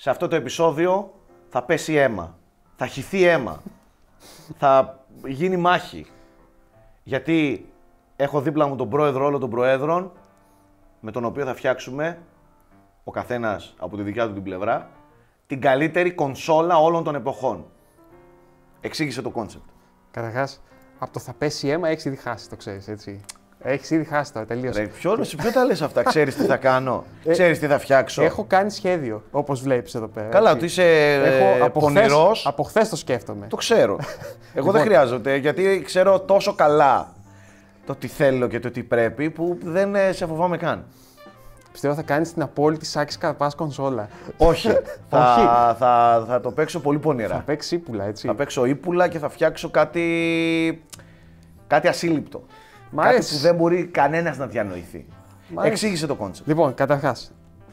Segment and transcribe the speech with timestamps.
[0.00, 1.14] σε αυτό το επεισόδιο
[1.48, 2.36] θα πέσει αίμα.
[2.76, 3.62] Θα χυθεί αίμα.
[4.60, 6.06] θα γίνει μάχη.
[7.02, 7.68] Γιατί
[8.16, 10.12] έχω δίπλα μου τον πρόεδρο όλων των προέδρων,
[11.00, 12.18] με τον οποίο θα φτιάξουμε,
[13.04, 14.90] ο καθένας από τη δικιά του την πλευρά,
[15.46, 17.66] την καλύτερη κονσόλα όλων των εποχών.
[18.80, 19.68] Εξήγησε το κόνσεπτ.
[20.10, 20.62] Καταρχάς,
[20.98, 23.20] από το θα πέσει αίμα έχεις ήδη χάσει, το ξέρεις έτσι.
[23.62, 24.80] Έχεις ήδη χάσει τώρα, τελείωσε.
[24.80, 28.22] Ρε, ποιο, σε ποιο τα λες αυτά, ξέρεις τι θα κάνω, ξέρεις τι θα φτιάξω.
[28.22, 30.28] Έχω κάνει σχέδιο, όπως βλέπεις εδώ πέρα.
[30.28, 30.56] Καλά, έτσι.
[30.62, 32.28] ότι είσαι Έχω ε, από πονηρός.
[32.38, 33.46] χθες- Από χθες το σκέφτομαι.
[33.46, 33.96] Το ξέρω.
[34.54, 34.80] Εγώ δεν Λοιπόν.
[34.80, 37.12] χρειάζεται, γιατί ξέρω τόσο καλά
[37.86, 40.84] το τι θέλω και το τι πρέπει, που δεν ε, σε φοβάμαι καν.
[41.72, 44.08] Πιστεύω θα κάνεις την απόλυτη σάκης καρπάς κονσόλα.
[44.36, 44.68] Όχι.
[45.10, 47.34] θα, θα, θα το παίξω πολύ πονηρά.
[47.34, 48.26] Θα παίξεις ύπουλα, έτσι.
[48.26, 50.82] Θα παίξω ύπουλα και θα φτιάξω κάτι,
[51.66, 52.44] κάτι ασύλληπτο.
[52.90, 53.34] Μ' κάτι αρέσει.
[53.34, 55.06] που δεν μπορεί κανένας να διανοηθεί.
[55.48, 55.72] Μ' αρέσει.
[55.72, 56.48] Εξήγησε το κόνσεπτ.
[56.48, 57.32] Λοιπόν, καταρχάς,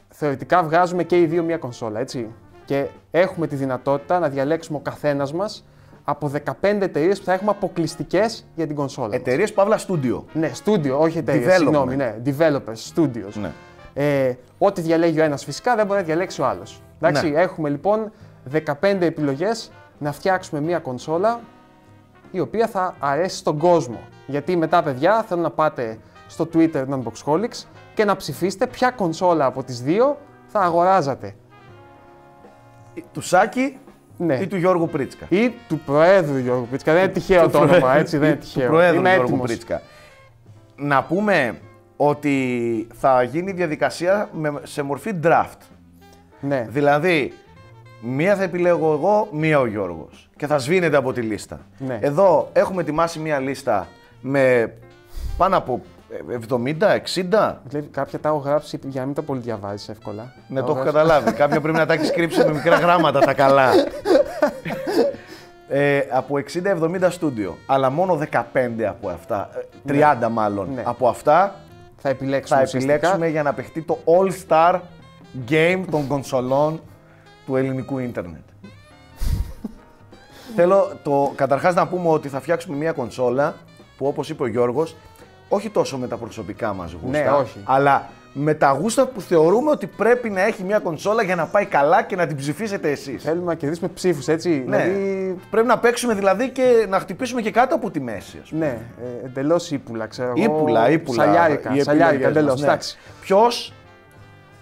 [0.09, 2.27] θεωρητικά βγάζουμε και οι δύο μία κονσόλα, έτσι.
[2.65, 5.65] Και έχουμε τη δυνατότητα να διαλέξουμε ο καθένας μας
[6.03, 9.07] από 15 εταιρείες που θα έχουμε αποκλειστικές για την κονσόλα.
[9.07, 9.15] μας.
[9.17, 10.21] Εταιρείες παύλα studio.
[10.33, 11.45] Ναι, studio, όχι εταιρείες.
[11.45, 11.57] Development.
[11.57, 12.15] Συγγνώμη, ναι.
[12.25, 13.33] Developers, studios.
[13.33, 13.51] Ναι.
[13.93, 16.81] Ε, ό,τι διαλέγει ο ένας φυσικά δεν μπορεί να διαλέξει ο άλλος.
[17.01, 17.41] Εντάξει, Ναι.
[17.41, 18.11] έχουμε λοιπόν
[18.51, 21.39] 15 επιλογές να φτιάξουμε μία κονσόλα
[22.35, 23.99] η οποία θα αρέσει στον κόσμο.
[24.27, 25.97] Γιατί μετά, παιδιά, θέλω να πάτε
[26.27, 31.35] στο Twitter του Unboxholics και να ψηφίσετε ποια κονσόλα από τις δύο θα αγοράζατε.
[33.11, 33.77] Του Σάκη
[34.17, 34.35] Ναι.
[34.35, 36.93] ή του Γιώργου Πρίτσκα; Ή του Προέδρου Γιώργου Πρίτσκα.
[36.93, 38.69] Δεν είναι τυχαίο Του το όνομα, Προέδρου- έτσι, δεν είναι του τυχαίο.
[38.69, 39.47] Προέδρου Είμαι Γιώργου έτοιμος.
[39.47, 39.81] Πρίτσκα.
[40.75, 41.57] Να πούμε
[41.97, 45.57] ότι θα γίνει διαδικασία με- σε μορφή draft.
[46.39, 46.65] Ναι.
[46.69, 47.33] Δηλαδή,
[48.05, 50.29] μία θα επιλέγω εγώ, μία ο Γιώργος.
[50.37, 51.59] Και θα σβήνεται από τη λίστα.
[51.77, 51.97] Ναι.
[52.01, 53.87] Εδώ έχουμε ετοιμάσει μία λίστα
[54.21, 54.73] με
[55.37, 55.81] πάνω από
[56.49, 57.55] 70, 60.
[57.67, 60.33] Βλέπει, κάποια τα έχω γράψει για να μην τα πολύ διαβάζεις εύκολα.
[60.47, 61.31] Ναι, Τα το έχω γράψει- καταλάβει.
[61.31, 63.69] Κάποια πρέπει να τα έχεις κρύψει με μικρά γράμματα τα καλά.
[65.67, 67.57] Ε, από 60-70 στούντιο.
[67.65, 69.49] Αλλά μόνο 15 από αυτά,
[69.85, 70.81] ε, 30 μάλλον, Ναι.
[70.85, 71.55] από αυτά
[71.97, 72.57] Θα επιλέξουμε.
[72.59, 72.93] θα ουσιαστικά.
[72.93, 74.79] επιλέξουμε για να παιχτεί το all-star
[75.49, 76.81] game των κονσολών
[77.45, 78.41] του ελληνικού ίντερνετ.
[80.55, 83.55] Θέλω το, καταρχάς να πούμε ότι θα φτιάξουμε μια κονσόλα
[83.97, 84.95] που όπως είπε ο Γιώργος,
[85.49, 87.59] όχι τόσο με τα προσωπικά μας γούστα, Ναι, όχι.
[87.63, 91.65] αλλά με τα γούστα που θεωρούμε ότι πρέπει να έχει μια κονσόλα για να πάει
[91.65, 93.23] καλά και να την ψηφίσετε εσείς.
[93.23, 94.63] Θέλουμε να κερδίσουμε ψήφους, έτσι.
[94.67, 94.77] Ναι.
[94.77, 98.39] Δηλαδή, Πρέπει να παίξουμε δηλαδή και να χτυπήσουμε και κάτω από τη μέση.
[98.43, 98.65] ας πούμε.
[98.65, 98.77] ναι,
[99.23, 100.43] ε, εντελώς ύπουλα, ξέρω εγώ.
[100.43, 101.23] Ύπουλα, ύπουλα.
[101.23, 102.51] Σαλιάρικα, οι σαλιάρικα επιλογές εντελώς.
[102.51, 102.65] μας, ναι.
[102.67, 102.97] Εντάξει.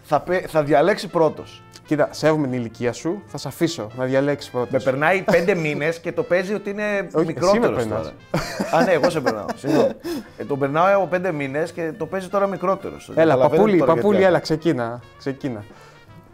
[0.08, 1.62] Ποιος θα, πε- θα διαλέξει πρώτος.
[1.86, 4.68] Κοίτα, σέβομαι την ηλικία σου, θα σε αφήσω να διαλέξει πρώτα.
[4.72, 8.13] Με περνάει πέντε μήνες και το παίζει ότι είναι Όχι, εσύ μικρότερος με περνάς.
[8.31, 8.81] τώρα.
[8.81, 9.46] Α, ναι, εγώ σε περνάω.
[9.56, 9.90] Συγγνώμη.
[10.38, 13.12] ε, τον περνάω από πέντε μήνες και το παίζει τώρα μικρότερος.
[13.16, 15.00] Έλα, παππούλη, παππούλη, έλα, ξεκίνα.
[15.18, 15.63] ξεκίνα.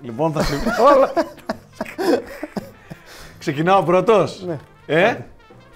[0.02, 0.53] Λοιπόν, θα σε.
[0.96, 1.12] Όλα.
[3.40, 4.46] Ξεκινάω πρώτος.
[4.47, 4.58] Ναι.
[4.85, 5.16] Ε,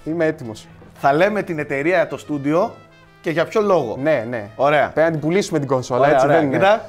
[0.03, 0.67] Είμαι έτοιμος.
[0.93, 2.73] θα λέμε την εταιρεία, το στούντιο
[3.21, 3.97] και για ποιο λόγο.
[4.01, 4.49] Ναι, ναι.
[4.55, 4.89] Ωραία.
[4.89, 6.37] Πρέπει να την πουλήσουμε την κονσόλα, Ωραία, έτσι ωραία.
[6.37, 6.57] δεν είναι.
[6.57, 6.85] Κοίτα.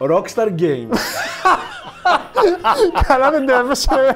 [0.00, 0.92] Rockstar Games.
[3.06, 4.14] Καλά δεν τρέπεσαι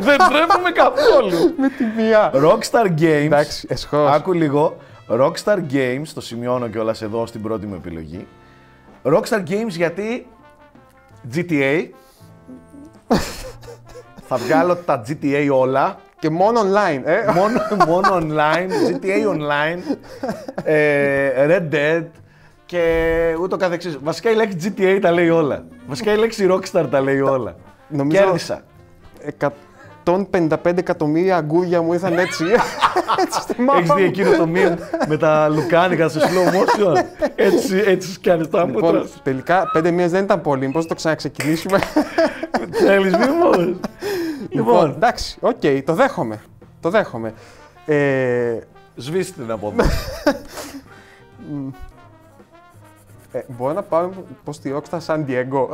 [0.00, 1.52] Δεν τρέπουμε καθόλου.
[1.60, 2.30] με τη μία.
[2.34, 3.24] Rockstar Games.
[3.24, 4.10] Εντάξει, εσχώς.
[4.10, 4.76] Άκου λίγο.
[5.08, 8.26] Rockstar Games, το σημειώνω κιόλας εδώ στην πρώτη μου επιλογή.
[9.02, 10.26] Rockstar Games γιατί
[11.34, 11.86] GTA.
[14.28, 15.96] θα βγάλω τα GTA όλα.
[16.18, 17.32] Και μόνο online, ε.
[17.34, 19.96] μόνο, μόνο online, GTA online,
[20.64, 22.04] ε, Red Dead
[22.68, 23.98] και ούτω καθεξής.
[24.02, 25.64] Βασικά η λέξη GTA τα λέει όλα.
[25.86, 27.56] Βασικά η λέξη Rockstar τα λέει όλα.
[27.88, 28.62] Νομίζω- Κέρδισα.
[30.04, 32.44] 155 εκατομμύρια αγκούρια μου ήρθαν έτσι.
[33.24, 34.06] έτσι στη μάπα Έχεις δει μου.
[34.08, 34.76] εκείνο το meme
[35.08, 37.02] με τα λουκάνικα σε slow motion;
[37.34, 39.20] Έτσι, έτσι κάνεις τα μούτρα Λοιπόν, σου.
[39.22, 40.68] τελικά πέντε μήνες δεν ήταν πολύ.
[40.68, 41.78] Πώς το ξαναξεκινήσουμε;
[42.86, 43.56] Θέλεις μήπως.
[43.56, 43.80] λοιπόν,
[44.50, 46.40] Λοιπόν, εντάξει, οκ, το δέχομαι.
[46.80, 47.32] Το δέχομαι.
[47.86, 48.58] Ε,
[48.96, 49.88] σβήστε την από εδώ.
[53.32, 54.10] ε, μπορώ να πάρω
[54.44, 55.68] πώς τη Rockstar San Diego.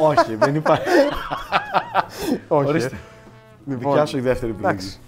[0.00, 0.84] Όχι, δεν υπάρχει.
[2.48, 2.68] Όχι.
[2.68, 2.94] Ορίστε.
[2.94, 2.98] ε.
[3.66, 4.74] Λοιπόν, Δικιά σου η δεύτερη επιλογή.
[4.74, 4.98] Εντάξει.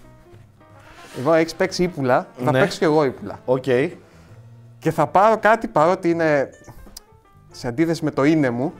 [1.16, 2.26] Λοιπόν, έχεις παίξει ύπουλα.
[2.44, 2.60] Θα Ναι.
[2.60, 3.38] παίξω κι εγώ ύπουλα.
[3.44, 3.64] Οκ.
[4.78, 6.50] Και θα πάρω κάτι παρότι είναι
[7.50, 8.72] σε αντίθεση με το είναι μου.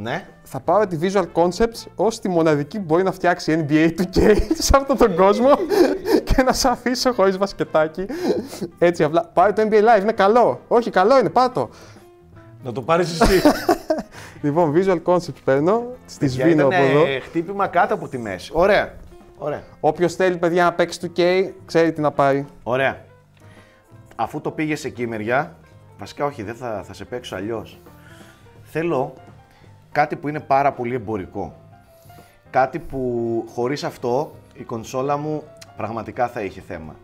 [0.00, 0.26] Ναι.
[0.42, 4.76] Θα πάρω τη Visual Concepts ως τη μοναδική που μπορεί να φτιάξει NBA 2K σε
[4.76, 5.48] αυτόν τον κόσμο
[6.34, 8.06] και να σε αφήσω χωρίς βασκετάκι.
[8.78, 9.30] Έτσι απλά.
[9.34, 10.60] Πάρε το NBA Live, είναι καλό.
[10.68, 11.68] Όχι, καλό είναι, πάρ' το.
[12.64, 13.42] Να το πάρεις εσύ.
[14.42, 17.04] Λοιπόν, Visual Concepts παίρνω, στη Για σβήνω από ήταν εδώ.
[17.22, 18.50] χτύπημα κάτω από τη μέση.
[18.54, 18.94] Ωραία.
[19.38, 19.62] Ωραία.
[19.80, 22.46] Όποιος θέλει, παιδιά, να παίξει 2K, ξέρει τι να πάρει.
[22.62, 23.04] Ωραία.
[24.16, 25.56] Αφού το πήγες εκεί μεριά,
[25.98, 27.78] βασικά όχι, δεν θα, θα σε παίξω αλλιώς.
[28.62, 29.12] Θέλω
[29.92, 31.56] κάτι που είναι πάρα πολύ εμπορικό.
[32.50, 35.42] κάτι που χωρίς αυτό η κονσόλα μου
[35.76, 36.96] πραγματικά θα είχε θέμα.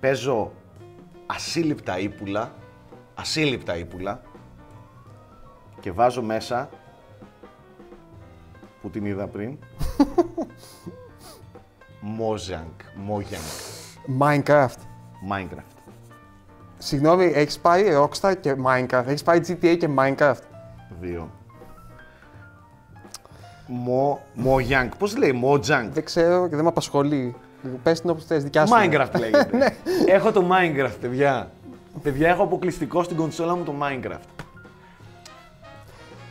[0.00, 0.52] Παίζω
[1.26, 2.52] ασύλληπτα ύπουλα,
[3.14, 4.20] ασύλληπτα ύπουλα
[5.80, 6.68] και βάζω μέσα
[8.82, 9.56] που την είδα πριν
[12.18, 12.72] Mojang,
[13.08, 13.46] Mojang,
[14.20, 14.78] Minecraft.
[15.30, 15.76] Minecraft.
[16.78, 19.04] Συγγνώμη, έχεις πάει Rockstar και Minecraft.
[19.06, 20.42] Έχεις πάει GTA και Minecraft.
[21.00, 21.30] Δύο.
[23.68, 25.88] Mo, Mojang, πώς λέει, Mojang.
[25.92, 27.34] Δεν ξέρω και δεν με απασχολεί.
[27.82, 28.74] Πες την όπως θες, δικιά σου.
[28.74, 29.76] Minecraft λέγεται.
[30.16, 31.50] έχω το Minecraft, παιδιά.
[32.02, 34.35] Παιδιά, έχω αποκλειστικό στην κονσόλα μου το Minecraft.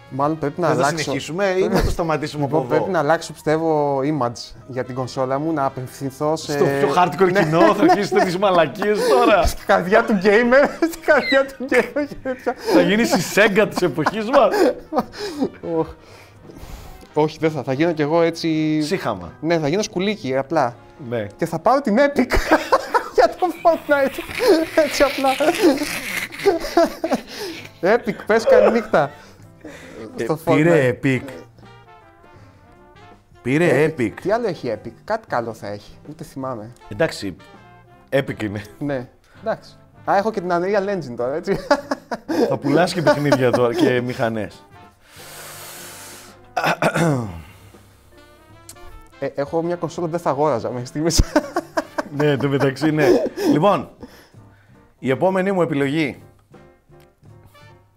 [0.10, 0.98] Μάλλον πρέπει να Θα, θα αλλάξω.
[1.04, 2.92] συνεχίσουμε ή να το σταματήσουμε από Λοιπόν, πρέπει εδώ.
[2.92, 6.52] να αλλάξω, πιστεύω, image για την κονσόλα μου, να απευθυνθώ σε...
[6.52, 9.46] Στο πιο hardcore κοινό θα αρχίσετε τις μαλακίες τώρα.
[9.48, 12.56] Στην καρδιά του gamer, στην καρδιά του gamer και τέτοια.
[12.74, 14.56] θα γίνεις η Sega της εποχής μας.
[15.78, 15.88] Οχ.
[17.14, 17.64] Όχι, δεν θα.
[17.64, 18.82] Θα γίνω κι εγώ έτσι...
[18.82, 19.32] Σύχαμα.
[19.40, 20.76] Ναι, θα γίνω σκουλίκι, απλά.
[21.10, 21.28] Ναι.
[21.38, 22.30] Και θα πάρω την Epic
[23.16, 24.20] για το Fortnite.
[24.76, 25.30] Έτσι απλά.
[27.96, 29.12] Epic, πες καλή νύχτα.
[30.16, 30.66] Στο Fortnite.
[30.66, 31.22] Ε, Πήρε Epic.
[33.42, 34.12] Πήρε Epic.
[34.22, 35.98] Τι άλλο έχει Epic, κάτι καλό θα έχει.
[36.10, 36.72] Ούτε θυμάμαι.
[36.90, 37.36] Εντάξει,
[38.10, 38.62] Epic είναι.
[38.80, 39.10] Ναι,
[39.42, 39.78] εντάξει.
[40.10, 41.58] Α, έχω και την Unreal Engine τώρα, έτσι.
[42.50, 44.66] θα πουλάς και παιχνίδια τώρα και μηχανές.
[49.20, 51.22] Ε, έχω μια κονσόλα που δεν θα αγόραζα μέχρι στιγμής.
[52.18, 53.08] ναι, το μεταξύ ναι.
[53.52, 53.90] λοιπόν,
[55.00, 56.24] η επόμενη μου επιλογή.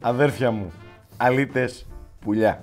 [0.01, 0.73] Αδέρφια μου,
[1.17, 1.88] αλήτες
[2.25, 2.61] πουλιά.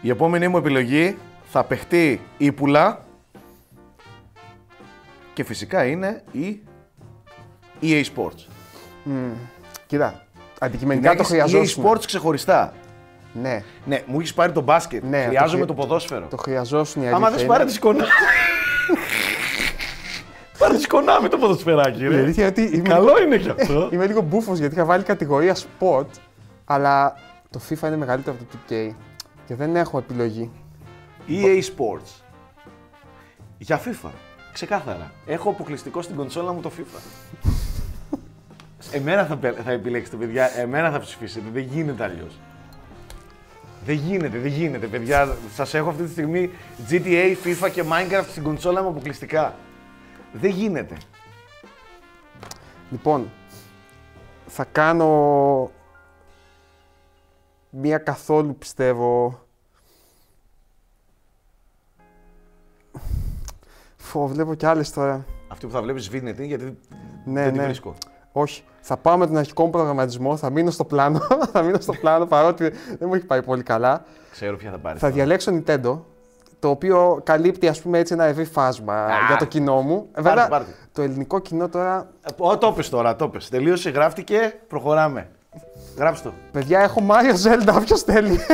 [0.00, 1.16] Η επόμενη μου επιλογή
[1.50, 3.00] θα παιχτεί η πουλά
[5.34, 6.60] και φυσικά είναι η
[7.82, 8.46] EA Sports.
[9.86, 10.22] Κοίτα,
[10.60, 11.84] αντικειμενικά το Έχεις EA χρειαζόσουν.
[11.86, 12.72] Sports ξεχωριστά.
[13.42, 15.02] Ναι, Ναι, μου έχεις πάρει το μπάσκετ.
[15.04, 16.26] Ναι, το Χρειάζομαι χρει- το ποδόσφαιρο.
[16.30, 17.52] το χρειαζόσουν η Άμα αλήθεια δεν σου είναι.
[17.54, 18.04] πάρε τη σκονά.
[20.58, 22.18] Πάρε τη σκονά με το ποδοσφαιράκι, Η ρε.
[22.18, 23.88] αλήθεια είναι ότι είμαι, Καλό είναι κι αυτό.
[23.92, 26.06] είμαι λίγο μπούφος γιατί είχα βάλει κατηγορία sport,
[26.64, 27.16] αλλά
[27.50, 28.94] το FIFA είναι μεγαλύτερο από το 2K
[29.46, 30.50] και δεν έχω επιλογή.
[31.28, 32.22] EA Sports.
[33.58, 34.10] Για FIFA.
[34.52, 35.12] Ξεκάθαρα.
[35.26, 37.00] Έχω αποκλειστικό στην κονσόλα μου το FIFA.
[38.92, 40.58] Εμένα θα, πε- θα επιλέξετε, παιδιά.
[40.58, 41.46] Εμένα θα ψηφίσετε.
[41.52, 42.38] Δεν γίνεται αλλιώς.
[43.84, 45.36] Δεν γίνεται, δεν γίνεται, παιδιά.
[45.54, 46.50] Σας έχω αυτή τη στιγμή
[46.88, 49.54] GTA, FIFA και Minecraft στην κονσόλα μου αποκλειστικά.
[50.32, 50.96] Δεν γίνεται.
[52.90, 53.30] Λοιπόν,
[54.46, 55.70] θα κάνω
[57.70, 59.40] μία καθόλου πιστεύω.
[63.96, 65.24] Φω, βλέπω κι άλλες τώρα.
[65.48, 66.78] Αυτή που θα βλέπεις σβήνεται γιατί
[67.24, 67.64] Ναι, δεν τη ναι.
[67.64, 67.94] βρίσκω.
[68.32, 68.62] Όχι.
[68.80, 71.20] Θα πάω με τον αρχικό μου προγραμματισμό, θα μείνω στο πλάνο,
[71.52, 74.04] θα μείνω στο πλάνο παρότι δεν μου έχει πάει πολύ καλά.
[74.30, 75.00] Ξέρω ποια θα πάρεις.
[75.00, 75.98] Θα διαλέξω Nintendo,
[76.58, 80.08] το οποίο καλύπτει ας πούμε έτσι ένα ευρύ φάσμα για το κοινό μου.
[80.14, 80.74] Βέβαια, πάρτε.
[80.92, 83.48] το ελληνικό κοινό τώρα, Ω, το πες τώρα, το πες.
[83.48, 85.30] Τελείωσε, γράφτηκε, προχωράμε.
[85.98, 86.34] Γράψτε το.
[86.52, 88.38] παιδιά έχω Mario Zelda, όποιος θέλει.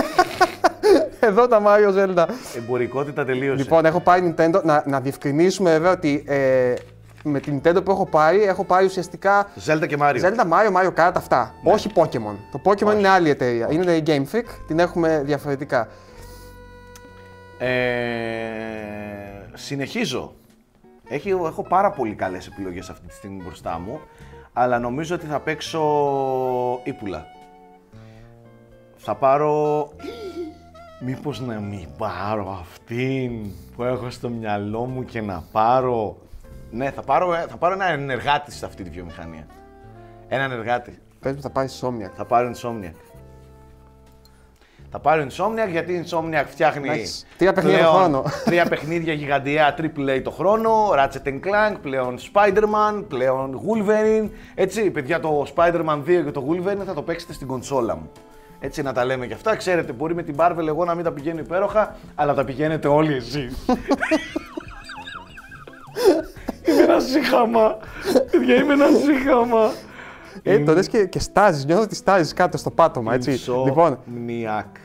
[1.21, 2.27] Εδώ τα Mario Zelda.
[2.57, 3.63] Εμπορικότητα τελείωσε.
[3.63, 6.75] Λοιπόν, έχω πάρει Nintendo, να, να διευκρινίσουμε βέβαια ότι ε,
[7.23, 10.21] με την Nintendo που έχω πάρει, έχω πάρει ουσιαστικά Zelda και Mario.
[10.21, 11.55] Zelda, Mario, Mario Kart, αυτά.
[11.63, 12.37] Όχι Pokemon.
[12.53, 13.69] Το Pokemon είναι άλλη εταιρεία.
[13.71, 15.89] Είναι η Game Freak, την έχουμε διαφορετικά.
[17.59, 17.69] Ε,
[19.55, 20.35] συνεχίζω.
[21.09, 24.01] Έχει, έχω πάρα πολύ καλές επιλογές αυτή τη στιγμή μπροστά μου,
[24.57, 25.81] αλλά νομίζω ότι θα παίξω
[26.85, 27.27] ύπουλα.
[28.97, 29.89] Θα πάρω...
[31.01, 36.17] Μήπως να μην πάρω αυτήν που έχω στο μυαλό μου και να πάρω...
[36.71, 39.47] Ναι, θα πάρω, θα πάρω ένα ενεργάτη σε αυτή τη βιομηχανία.
[40.29, 40.99] Έναν εργάτη.
[41.21, 42.11] Πες μου θα πάρει Somniac.
[42.17, 42.95] Θα πάρω Insomniac.
[44.97, 48.23] Θα πάρω Insomniac γιατί η Insomniac φτιάχνει Εντάξει, τρία παιχνίδια το πλέον χρόνο.
[48.45, 54.29] τρία παιχνίδια γιγαντιά AAA το χρόνο, Ratchet Clank, πλέον Spider-Man, πλέον Wolverine.
[54.55, 58.11] Έτσι, παιδιά, το Spider-Man 2 και το Wolverine θα το παίξετε στην κονσόλα μου.
[58.61, 59.57] Έτσι να τα λέμε και αυτά.
[59.57, 63.15] Ξέρετε, μπορεί με την Marvel εγώ να μην τα πηγαίνω υπέροχα, αλλά τα πηγαίνετε όλοι
[63.15, 63.65] εσείς.
[66.69, 67.77] είμαι ένα σύγχαμα.
[68.31, 69.71] Παιδιά, είμαι ένα σύγχαμα.
[70.43, 73.41] Ε, το λες και, και στάζεις, νιώθω ότι στάζεις κάτω στο πάτωμα, έτσι.
[73.65, 74.84] Λοιπόν, Insomniac.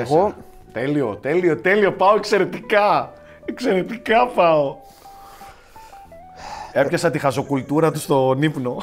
[0.00, 0.34] Εγώ
[0.72, 1.92] Τέλειο, τέλειο, τέλειο.
[1.92, 3.12] Πάω εξαιρετικά.
[3.44, 4.76] Εξαιρετικά πάω.
[6.72, 8.76] Έπιασα τη χαζοκουλτούρα του στον ύπνο.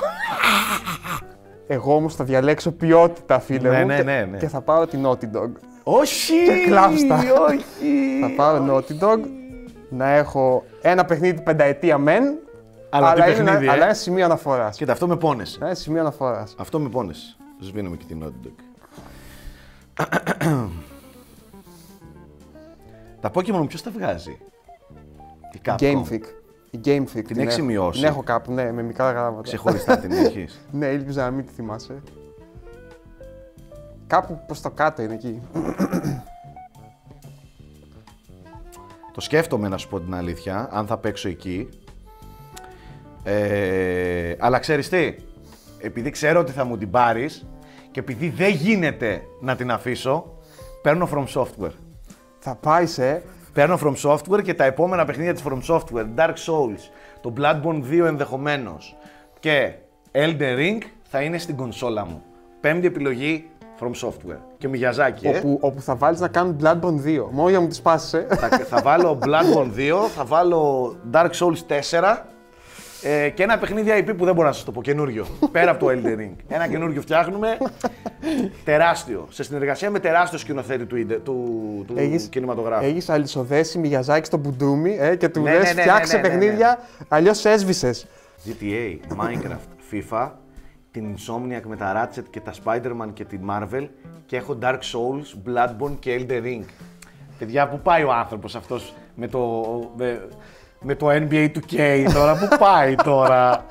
[1.68, 3.86] Εγώ όμως θα διαλέξω ποιότητα, φίλε Ναι, μου.
[3.88, 4.38] ναι, και, ναι, ναι.
[4.38, 5.50] και θα πάρω την Naughty Dog.
[5.84, 6.34] όχι!
[6.46, 7.16] Και κλάψτα.
[7.50, 7.64] Όχι!
[8.22, 9.20] θα πάρω Naughty Dog
[9.90, 12.24] να έχω ένα παιχνίδι πενταετία μεν,
[12.90, 14.78] Αλλά τι είναι, παιχνίδι, ένα, ε; αλλά ένα σημείο αναφοράς.
[14.78, 15.60] Κοίτα, αυτό με πόνεσαι.
[15.62, 16.56] Ένα σημείο αναφοράς.
[16.58, 17.36] Αυτό με πόνεσαι.
[17.60, 18.54] Σβήνουμε και την Naughty Dog.
[23.24, 24.38] Τα Pokemon ποιος τα βγάζει;
[25.52, 25.76] Η Capcom.
[25.80, 26.24] Game Freak.
[26.72, 27.24] Η Game Freak.
[27.28, 27.50] Την έχεις έχω.
[27.52, 29.42] σημειώσει; Την έχω κάπου, ναι, με μικρά γράμματα.
[29.42, 30.66] Ξεχωριστά την έχεις.
[30.72, 32.02] Ναι, ήλπιζα να μην τη θυμάσαι.
[34.08, 35.42] Κάπου προς το κάτω είναι εκεί.
[39.14, 41.70] Το σκέφτομαι να σου πω την αλήθεια, αν θα παίξω εκεί.
[43.24, 45.16] Ε, αλλά ξέρεις τι,
[45.80, 47.46] επειδή ξέρω ότι θα μου την πάρεις
[47.92, 50.38] και επειδή δεν γίνεται να την αφήσω,
[50.82, 51.74] παίρνω From Software.
[52.46, 53.24] Θα πάει σε.
[53.54, 56.80] Παίρνω From Software και τα επόμενα παιχνίδια της From Software, Dark Souls,
[57.22, 58.96] το Bloodborne 2 ενδεχομένως
[59.40, 59.74] και
[60.12, 62.24] Elden Ring θα είναι στην κονσόλα μου.
[62.62, 64.40] Πέμπτη επιλογή From Software.
[64.58, 65.38] Και Miyazaki, ε.
[65.38, 67.28] Όπου, όπου θα βάλεις να κάνουν Bloodborne 2.
[67.32, 68.28] Μόνο για να μου τις πάσεις, ε.
[68.30, 72.18] θα, θα βάλω Bloodborne 2, θα βάλω Dark Souls 4
[73.04, 75.26] ε, και ένα παιχνίδι IP που δεν μπορώ να σας το πω, καινούριο.
[75.52, 76.36] πέρα από το Elden Ring.
[76.48, 77.58] Ένα καινούριο φτιάχνουμε,
[78.64, 79.28] τεράστιο.
[79.30, 81.34] Σε συνεργασία με τεράστιο σκηνοθέτη του, ίντε- του,
[81.88, 82.86] του Έχεις- κινηματογράφου.
[82.86, 86.28] Έχεις αλυσοδέσει Μιγιαζάκη στο μπουντούμι ε, και του Ναι, λες ναι, ναι, φτιάξε ναι, ναι,
[86.28, 88.08] ναι, παιχνίδια, αλλιώς έσβησες.
[88.46, 90.30] GTA, Minecraft, FIFA,
[90.92, 93.88] την Insomniac με τα Ratchet και τα Spider-Man και τη Marvel
[94.26, 96.64] και έχω Dark Souls, Bloodborne και Elden Ring.
[97.40, 99.40] Παιδιά, πού πάει ο άνθρωπος αυτός με το,
[99.98, 100.28] με,
[100.84, 103.66] με το NBA 2K τώρα, πού πάει τώρα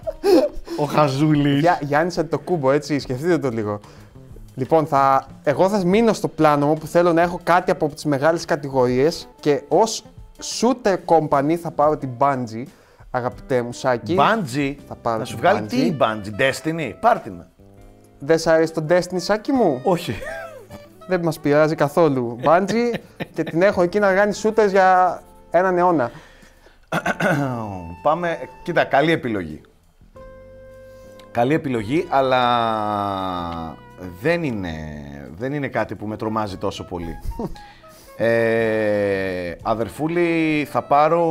[0.78, 3.80] ο Χαζούλης; Για, Γιάννη Αντιτοκούμπο, έτσι, σκεφτείτε το λίγο.
[4.54, 8.04] Λοιπόν, θα, εγώ θα μείνω στο πλάνο μου που θέλω να έχω κάτι από τις
[8.04, 10.04] μεγάλες κατηγορίες και ως
[10.42, 12.64] shooter company θα πάρω την Bungie,
[13.10, 14.16] αγαπητέ μου Σάκη.
[14.18, 15.68] Bungie, Θα πάρω να σου την βγάλει Bungie.
[15.68, 17.44] τι η Bungie, Destiny, πάρ' την.
[18.18, 20.14] Δεν σ' αρέσει το Destiny, Σάκη μου; Όχι.
[21.06, 22.38] Δεν μας πειράζει καθόλου.
[22.44, 22.94] Bungie
[23.34, 26.10] και την έχω εκεί να κάνει shooters για έναν αιώνα.
[28.02, 29.60] Πάμε, κοίτα, καλή επιλογή.
[31.30, 33.76] Καλή επιλογή, αλλά
[34.20, 34.74] δεν είναι,
[35.36, 37.18] δεν είναι κάτι που με τρομάζει τόσο πολύ.
[38.16, 41.22] ε, αδερφούλη, θα πάρω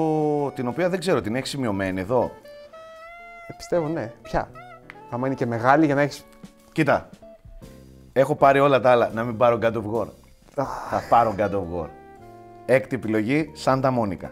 [0.55, 2.31] την οποία δεν ξέρω, την έχεις σημειωμένη εδώ;
[3.47, 4.11] Ε, πιστεύω, ναι.
[4.21, 4.49] Ποια;
[5.09, 6.25] Άμα είναι και μεγάλη για να έχεις...
[6.71, 7.09] Κοίτα,
[8.13, 10.07] έχω πάρει όλα τα άλλα, να μην πάρω God of War.
[10.89, 11.87] θα πάρω God of War.
[12.65, 14.29] Έκτη επιλογή, Santa Monica.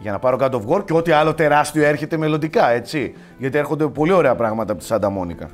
[0.00, 3.14] Για να πάρω God of War και ό,τι άλλο τεράστιο έρχεται μελλοντικά, έτσι.
[3.38, 5.46] Γιατί έρχονται πολύ ωραία πράγματα από τη Santa Monica.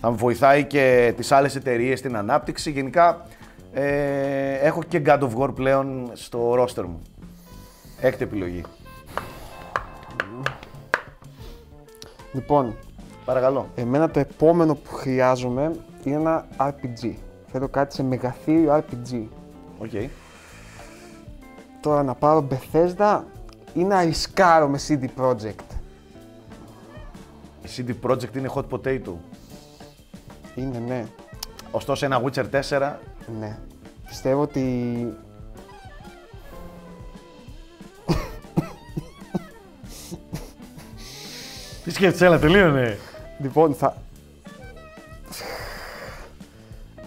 [0.00, 2.70] Θα με βοηθάει και τις άλλες εταιρείες στην ανάπτυξη.
[2.70, 3.26] Γενικά,
[3.72, 7.02] ε, έχω και God of War πλέον στο roster μου.
[8.00, 8.62] Έκτη επιλογή.
[12.32, 12.76] Λοιπόν,
[13.24, 13.68] Παρακαλώ.
[13.74, 15.70] εμένα το επόμενο που χρειάζομαι
[16.04, 17.12] είναι ένα RPG.
[17.52, 19.22] Θέλω κάτι σε μεγαθήριο RPG.
[19.78, 19.90] OK.
[21.86, 23.20] Τώρα να πάρω Bethesda
[23.74, 25.76] ή να ρισκάρω με CD Projekt;
[27.62, 29.12] Η CD Projekt είναι hot potato.
[30.54, 31.06] Είναι, ναι.
[31.70, 32.92] Ωστόσο, ένα Witcher 4
[33.40, 33.58] Ναι.
[34.06, 34.62] Πιστεύω ότι
[41.84, 42.98] Τι σκέφτεσαι, έλα, τελείωνε.
[43.38, 43.96] Λοιπόν, θα...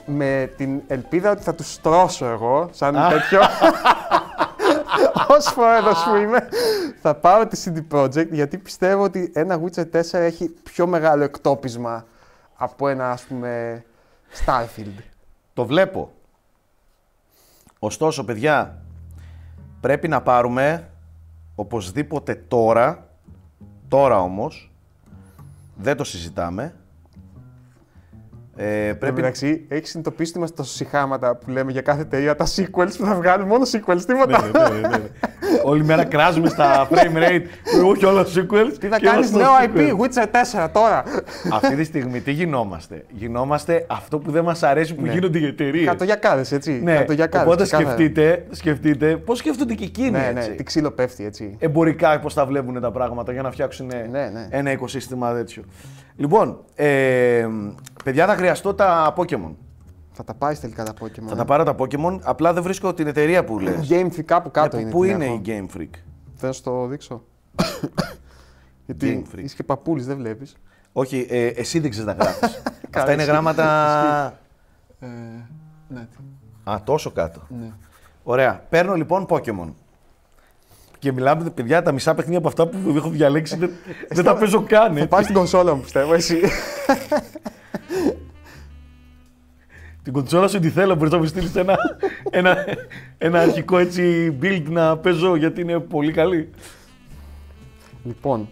[0.06, 3.40] Με την ελπίδα ότι θα τους στρώσω εγώ, σαν τέτοιο.
[5.28, 6.50] Ως πρόεδρος που είμαι,
[7.02, 12.06] θα πάρω τη CD Projekt γιατί πιστεύω ότι ένα Witcher 4 έχει πιο μεγάλο εκτόπισμα
[12.56, 13.84] από ένα, ας πούμε,
[14.46, 15.04] Starfield.
[15.54, 16.12] Το βλέπω.
[17.80, 18.82] Ωστόσο, παιδιά,
[19.82, 20.90] πρέπει να πάρουμε
[21.56, 23.08] οπωσδήποτε τώρα,
[23.88, 24.72] τώρα όμως,
[25.76, 26.76] δεν το συζητάμε,
[28.56, 28.98] ε, Πρέπει...
[28.98, 32.92] πρέπει Εντάξει, έχεις συνειδητοποιήσει ότι είμαστε τόσο συχάματα που λέμε για κάθε εταιρεία τα sequels
[32.98, 34.42] που θα βγάλουν μόνο sequels, τίποτα.
[34.70, 35.10] ναι, ναι, ναι.
[35.64, 37.42] Όλη μέρα κράζουμε στα frame rate,
[37.86, 38.74] όχι όλα sequels.
[38.80, 39.78] Τι θα και όλα κάνεις στο νέο sequel.
[39.78, 41.04] IP, Witcher 4 τώρα.
[41.52, 45.12] Αυτή τη στιγμή τι γινόμαστε; Γινόμαστε αυτό που δεν μας αρέσει που Ναι.
[45.12, 45.88] γίνονται οι εταιρείες.
[45.88, 46.80] Χαρτογιακάδες, έτσι.
[46.84, 47.92] Ναι, Χαρτογιακάδες, οπότε ξεκάθαρα.
[47.96, 50.50] σκεφτείτε, σκεφτείτε πώς σκέφτονται και εκείνοι Ναι, έτσι.
[50.50, 51.56] ναι, τι ξύλο πέφτει, έτσι.
[51.60, 54.48] εμπορικά πώς τα βλέπουν τα πράγματα για να φτιάξουν Ναι, ναι.
[54.50, 55.64] ένα οικοσύστημα τέτοιο.
[56.16, 57.48] Λοιπόν, ε,
[58.10, 59.52] παιδιά θα χρειαστώ τα Pokemon.
[60.12, 61.28] Θα τα πάρεις τελικά τα Pokemon.
[61.28, 63.88] Θα τα πάρω τα Pokemon, απλά δεν βρίσκω την εταιρεία που λες.
[63.90, 64.90] Game Freak κάπου κάτω Ε, είναι.
[64.90, 65.34] Πού την είναι έχω.
[65.36, 65.90] η Game Freak;
[66.36, 67.24] Θέλω να σου το δείξω;
[68.86, 69.44] Γιατί Game Freak.
[69.44, 70.56] είσαι και παππούλης, δεν βλέπεις.
[70.92, 72.42] Όχι, ε, εσύ δεν ξέρεις να γράφεις.
[72.54, 73.32] Αυτά Καλά, είναι ισχύει.
[73.32, 74.40] γράμματα...
[75.88, 76.08] ναι.
[76.64, 77.42] Α, τόσο κάτω.
[77.60, 77.72] ναι.
[78.24, 78.64] Ωραία.
[78.70, 79.74] Παίρνω λοιπόν Pokemon.
[81.00, 83.70] Και μιλάμε, παιδιά, τα μισά παιχνίδια από αυτά που έχω διαλέξει δεν,
[84.10, 84.88] δεν τα παίζω καν.
[84.92, 85.08] Θα έτσι.
[85.08, 86.40] πάρεις την κονσόλα μου, πιστεύω, εσύ.
[90.10, 91.78] Την κονσόλα σου τη θέλω, μπορείς να μου στείλεις ένα,
[92.30, 92.58] ένα,
[93.18, 96.50] ένα αρχικό έτσι build να παίζω γιατί είναι πολύ καλή.
[98.04, 98.50] λοιπόν,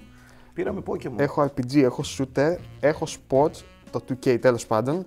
[0.54, 1.12] Πήραμε Pokemon.
[1.20, 3.62] έχω RPG, έχω shooter, έχω sports,
[3.92, 5.06] το 2K τέλος πάντων.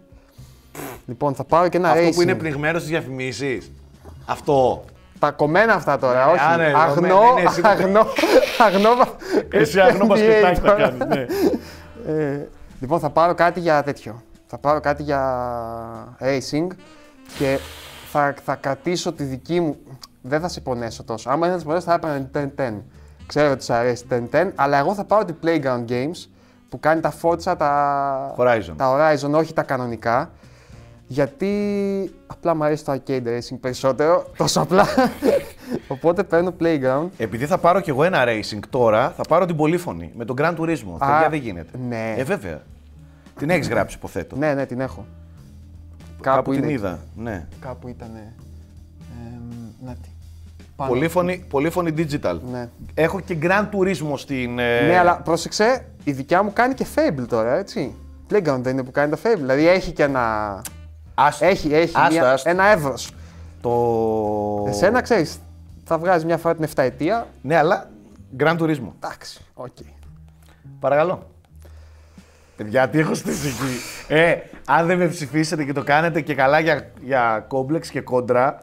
[1.07, 2.15] Λοιπόν, θα πάρω και ένα Αυτό racing.
[2.15, 3.71] που είναι πνιγμένος στις διαφημίσεις.
[4.27, 4.85] Αυτό.
[5.19, 6.41] Τα κομμένα αυτά τώρα, όχι.
[6.41, 8.07] α, ναι, αγνό, ναι, ναι, εσύ- αγνό,
[8.59, 8.91] αγνό.
[9.51, 10.89] Εσύ αγνό NBA μπασκετάκι θα τώρα.
[10.89, 11.27] κάνεις, ναι.
[12.15, 12.49] Ε,
[12.81, 14.23] λοιπόν, θα πάρω κάτι για τέτοιο.
[14.53, 16.67] Θα πάρω κάτι για racing
[17.39, 17.59] και
[18.11, 19.77] θα, θα κρατήσω τη δική μου.
[20.23, 21.31] Δεν θα σε πονέσω τόσο.
[21.31, 22.83] Άμα δεν θα σε πονέσω, θα έπαιρνα 10-10.
[23.27, 26.29] Ξέρω ότι σου αρέσει 10-10, αλλά εγώ θα πάρω την Playground Games
[26.69, 28.75] που κάνει τα Forza, τα Horizon.
[28.77, 30.31] τα Horizon, όχι τα κανονικά.
[31.07, 31.51] Γιατί
[32.27, 34.87] απλά μου αρέσει το arcade racing περισσότερο, τόσο απλά.
[35.89, 37.07] Οπότε παίρνω Playground.
[37.17, 40.57] Επειδή θα πάρω κι εγώ ένα racing τώρα, θα πάρω την πολύφωνη με τον Grand
[40.57, 40.95] Turismo.
[40.99, 41.79] Α, Παιδιά δεν γίνεται.
[41.89, 42.15] ναι.
[42.17, 42.63] Ε, βέβαια.
[43.39, 44.37] Την έχεις γράψει, υποθέτω.
[44.37, 45.07] Ναι, ναι, την έχω.
[46.21, 46.73] Κάπου την είναι.
[46.73, 46.99] είδα.
[47.17, 47.47] Ναι.
[47.61, 48.11] Κάπου ήταν.
[48.17, 48.33] Ε,
[49.85, 50.09] να τι.
[50.77, 50.91] Πάνω.
[50.93, 52.39] Πολύφωνη, πολύφωνη digital.
[52.51, 52.69] Ναι.
[52.95, 54.59] Έχω και Grand Turismo στην.
[54.59, 57.95] ε, Ναι, αλλά πρόσεξε, η δικιά μου κάνει και Fable τώρα, έτσι.
[58.31, 59.37] Playground δεν είναι που κάνει το Fable.
[59.39, 60.63] Δηλαδή έχει και ένα.
[61.15, 61.45] άστο.
[61.47, 62.51] Έχει, έχει Άστο, μια, άστο.
[62.51, 63.11] ένα εύρος.
[63.61, 64.65] Το.
[64.69, 65.39] Εσένα ξέρεις,
[65.85, 67.27] θα βγάζει μια φορά την 7 ετία.
[67.43, 67.91] Ναι, αλλά
[68.39, 68.91] Gran Turismo.
[69.03, 69.77] Εντάξει, οκ.
[70.81, 71.27] Παρακαλώ.
[72.63, 73.79] Παιδιά, τι έχω στήσει εκεί.
[74.09, 78.63] Ε, αν δεν με ψηφίσετε και το κάνετε και καλά για, για κόμπλεξ και κόντρα,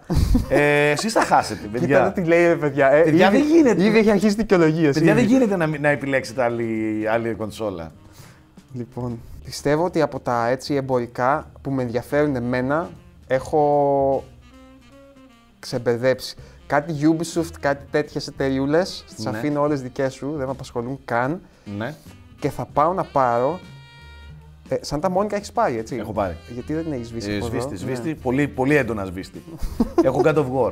[0.50, 2.00] ε, εσείς θα χάσετε, Κοίτα παιδιά.
[2.00, 2.89] εδώ τι λέει, ρε παιδιά.
[2.92, 3.84] Ε, Παιδιά, ήδη, δεν γίνεται.
[3.84, 4.94] Ήδη έχει αρχίσει δικαιολογίες.
[4.94, 7.92] Παιδιά, δεν γίνεται να, μην- να επιλέξετε άλλη, άλλη κονσόλα.
[8.74, 12.89] Λοιπόν, πιστεύω ότι από τα έτσι εμπορικά που με ενδιαφέρουν εμένα
[13.27, 14.24] έχω
[15.60, 16.36] ξεμπερδέψει.
[16.68, 19.30] Κάτι Ubisoft, κάτι τέτοιες εταιρεούλες, τις Ναι.
[19.38, 21.42] αφήνω όλες δικές σου, δεν με απασχολούν καν
[21.77, 21.94] Ναι.
[22.39, 23.60] και θα πάω να πάρω.
[24.70, 26.38] Ε, σαν τα Μόνικα έχεις πάρει, έτσι; Έχω πάρει.
[26.50, 27.32] Γιατί δεν την έχεις σβήσει.
[27.32, 27.78] Ε, από εδώ; σβήστη, Ναι.
[27.78, 28.16] σβήστη.
[28.16, 29.44] Πολύ, πολύ έντονα σβήστη.
[30.04, 30.72] Έχω God of War.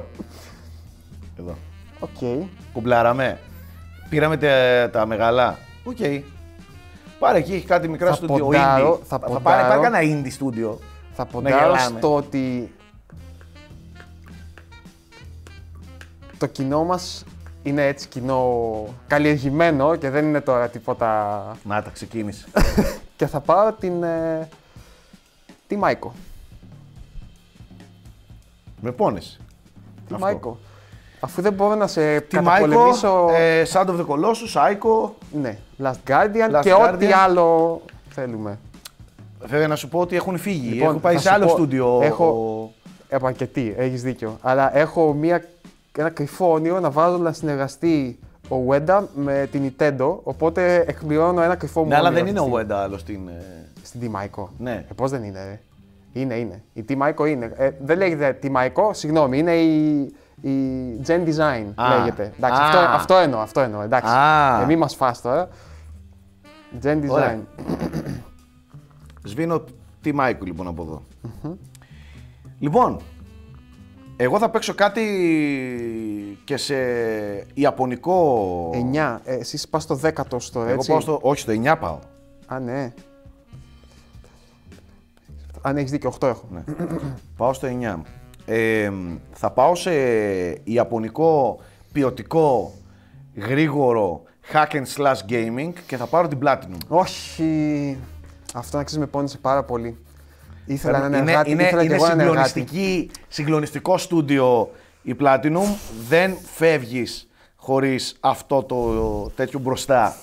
[1.39, 1.55] Εδώ.
[1.99, 2.47] Οκ.
[2.73, 3.39] Κουμπλάραμε.
[4.09, 5.57] Πήραμε τα, τα μεγάλα.
[5.83, 5.97] Οκ.
[7.19, 8.45] Πάρε εκεί, έχει κάτι μικρά Θα στούντιο.
[8.45, 9.05] ποντάρω, indie.
[9.05, 9.67] θα πάρε, ποντάρω.
[9.67, 10.79] πάρε κανένα indie στούντιο.
[11.13, 11.97] Θα ποντάρω γελάμε.
[11.97, 12.73] στο ότι
[16.37, 17.23] το κοινό μας
[17.63, 18.63] είναι έτσι κοινό
[19.07, 21.41] καλλιεργημένο και δεν είναι τώρα τίποτα...
[21.63, 22.45] Να τα ξεκίνησε.
[23.15, 24.03] και θα πάρω την...
[24.03, 24.47] Ε,
[25.67, 26.13] τη Μάικο.
[28.81, 29.37] Με πόνεσαι.
[30.07, 30.25] Τη Αυτό.
[30.25, 30.57] Μάικο.
[31.19, 33.27] Αφού δεν μπορώ να σε Τη Μάικο, καταπολεμήσω...
[33.33, 35.09] ε, Sound of the Colossus, Psycho.
[35.31, 36.93] Ναι, Last Guardian Last και Guardian.
[36.93, 38.59] ό,τι άλλο θέλουμε.
[39.45, 40.69] Βέβαια να σου πω ότι έχουν φύγει.
[40.69, 41.99] Λοιπόν, έχουν πάει θα σε σου άλλο πω, στούντιο.
[42.03, 42.71] έχω-
[43.09, 44.37] Επαρκετή, έχεις δίκιο.
[44.41, 45.43] Αλλά έχω μια,
[45.97, 51.55] ένα κρυφό όνειρο να βάζω να συνεργαστεί ο Wenda με την Nintendo, οπότε εκπληρώνω ένα
[51.55, 53.27] κρυφό μου Ναι, αλλά όνειρο δεν είναι αυτή ο τη Wenda άλλο στην.
[53.27, 53.31] ε,
[53.83, 54.01] στιγμή.
[54.03, 54.47] Στην T-Maiko.
[54.57, 54.71] Ναι.
[54.71, 55.59] Ε, πώς δεν είναι, ρε.
[56.13, 56.63] Είναι, είναι.
[56.73, 57.53] Η T-Maiko είναι.
[57.57, 59.97] Ε, δεν λέγεται T-Maiko, συγγνώμη, είναι η,
[60.41, 60.51] η
[61.07, 61.97] Gen Design Α.
[61.97, 62.31] λέγεται.
[62.37, 62.65] Εντάξει, Α.
[62.65, 64.13] αυτό, αυτό εννοώ, αυτό εννοώ, εντάξει.
[64.13, 64.61] Α.
[64.61, 65.47] Ε, μη μας φας τώρα.
[66.83, 67.09] Gen Design.
[67.09, 67.39] Ωραία.
[69.23, 69.63] Σβήνω
[70.01, 71.01] τη Μάικου λοιπόν από εδώ.
[72.59, 72.99] Λοιπόν,
[74.17, 75.01] εγώ θα παίξω κάτι
[76.43, 76.75] και σε
[77.53, 78.69] Ιαπωνικό.
[78.93, 79.19] 9.
[79.23, 81.19] Ε, εσείς πας στο 10ο στο Εγώ έτσι; πάω στο.
[81.21, 81.99] Όχι, στο 9 πάω.
[82.45, 82.93] Α, ναι.
[85.61, 86.47] Αν έχεις δίκιο, 8 έχω.
[86.49, 86.63] Ναι.
[87.37, 88.01] πάω στο 9.
[88.45, 88.91] Ε,
[89.31, 89.91] θα πάω σε
[90.63, 91.59] Ιαπωνικό
[91.91, 92.73] ποιοτικό
[93.35, 94.21] γρήγορο
[94.53, 96.77] hack and slash gaming και θα πάρω την Platinum.
[96.87, 97.97] Όχι.
[98.53, 99.97] Αυτό να ξέρεις με πόνισε πάρα πολύ.
[100.65, 102.47] Ήθελα να είναι είναι, εργάτη, είναι, ήθελα και είναι εγώ να είναι εργάτη.
[102.49, 105.75] συγκλονιστική, συγκλονιστικό στούντιο η Platinum.
[106.07, 110.15] Δεν φεύγεις χωρίς αυτό το τέτοιο μπροστά.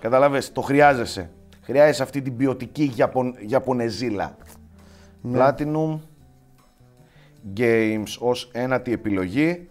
[0.00, 1.30] Καταλάβες, το χρειάζεσαι.
[1.62, 4.36] Χρειάζεσαι αυτή την ποιοτική Ιαπων, Ιαπωνεζίλα.
[5.20, 5.38] Ναι.
[5.40, 5.98] Platinum
[7.56, 9.68] Games ως ένατη επιλογή.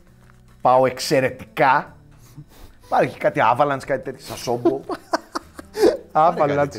[0.62, 1.96] Πάω εξαιρετικά.
[2.86, 4.80] Υπάρχει κάτι Avalanche, κάτι τέτοιο, Σασόμπο.
[6.12, 6.70] Άβαλα.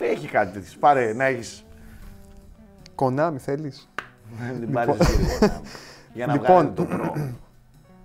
[0.00, 0.72] Έχει κάτι τέτοιο.
[0.80, 1.64] Πάρε να έχεις
[3.02, 3.88] Κονάμι θέλεις;
[4.48, 5.50] Δεν την πάρεις εσύ, λοιπόν,
[6.14, 7.14] Για να Λοιπόν, βγάλει το προ.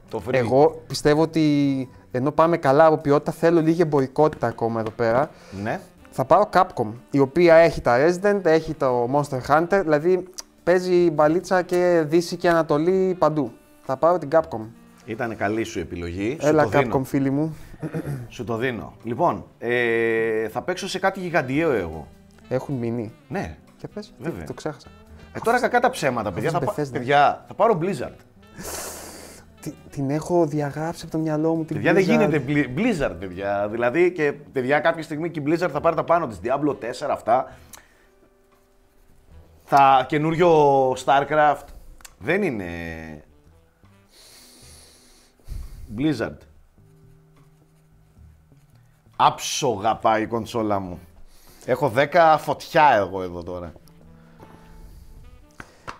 [0.09, 0.33] Το free.
[0.33, 5.29] Εγώ πιστεύω ότι ενώ πάμε καλά από ποιότητα, θέλω λίγη εμπορικότητα ακόμα εδώ πέρα.
[5.63, 5.79] Ναι.
[6.09, 10.27] Θα πάρω Capcom, η οποία έχει τα Resident, έχει το Monster Hunter, δηλαδή
[10.63, 13.51] παίζει μπαλίτσα και Δύση και Ανατολή παντού.
[13.81, 14.61] Θα πάρω την Capcom.
[15.05, 16.37] Ήταν καλή σου επιλογή.
[16.41, 17.03] Σου Έλα το Capcom δίνω.
[17.03, 17.55] φίλοι μου.
[18.29, 18.93] Σου το δίνω.
[19.03, 22.07] Λοιπόν, ε, θα παίξω σε κάτι γιγαντιαίο εγώ.
[22.49, 23.11] Έχουν μείνει.
[23.27, 23.57] Ναι.
[23.77, 24.45] Και πες, Βέβαια.
[24.45, 24.87] το ξέχασα.
[25.33, 26.49] Ε, τώρα κακά τα ψέματα, παιδιά.
[26.51, 26.91] Θα, στην πά- Bethesda.
[26.91, 28.15] παιδιά, θα πάρω Blizzard.
[29.61, 32.07] Τι- την έχω διαγράψει από το μυαλό μου την Παιδιά, δεν Blizzard.
[32.07, 33.67] γίνεται Bli- Blizzard, παιδιά.
[33.69, 36.39] Δηλαδή, και παιδιά, κάποια στιγμή και η Blizzard θα πάρει τα πάνω της.
[36.43, 37.55] Diablo 4, αυτά.
[39.63, 41.65] Θα καινούριο StarCraft.
[42.19, 42.65] Δεν είναι.
[45.97, 46.37] Blizzard.
[49.15, 50.99] Άψογα πάει η κονσόλα μου.
[51.69, 53.73] Έχω 10 φωτιά εγώ εδώ τώρα.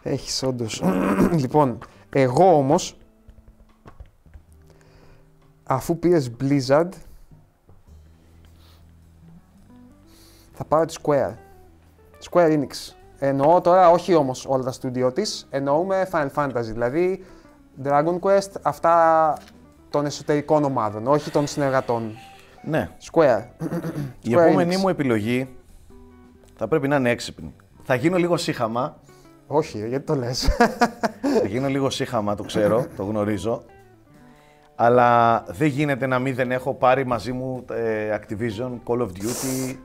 [0.04, 0.84] Έχεις όντως.
[1.42, 1.78] λοιπόν,
[2.10, 2.98] Εγώ όμως,
[5.64, 6.90] αφού πήρες Blizzard,
[10.54, 11.34] θα πάρω τη Square.
[12.30, 12.94] Square Enix.
[13.20, 16.62] Εννοώ τώρα όχι όμως όλα τα στούντιο της, εννοούμε Final Fantasy.
[16.62, 17.26] Δηλαδή
[17.84, 19.34] Dragon Quest, αυτά
[19.90, 22.12] των εσωτερικών ομάδων, όχι των συνεργατών.
[22.64, 22.90] Ναι.
[23.12, 23.44] Square.
[24.22, 24.80] Η Square επόμενη Enix.
[24.80, 25.57] μου επιλογή
[26.58, 27.54] θα πρέπει να είναι έξυπνη.
[27.84, 29.00] Θα γίνω λίγο σύχαμα.
[29.48, 30.48] Όχι, ρε, γιατί το λες.
[31.42, 33.64] θα γίνω λίγο σύχαμα, το ξέρω, το γνωρίζω.
[34.76, 39.76] Αλλά δεν γίνεται να μην δεν έχω πάρει μαζί μου ε, Activision, Call of Duty.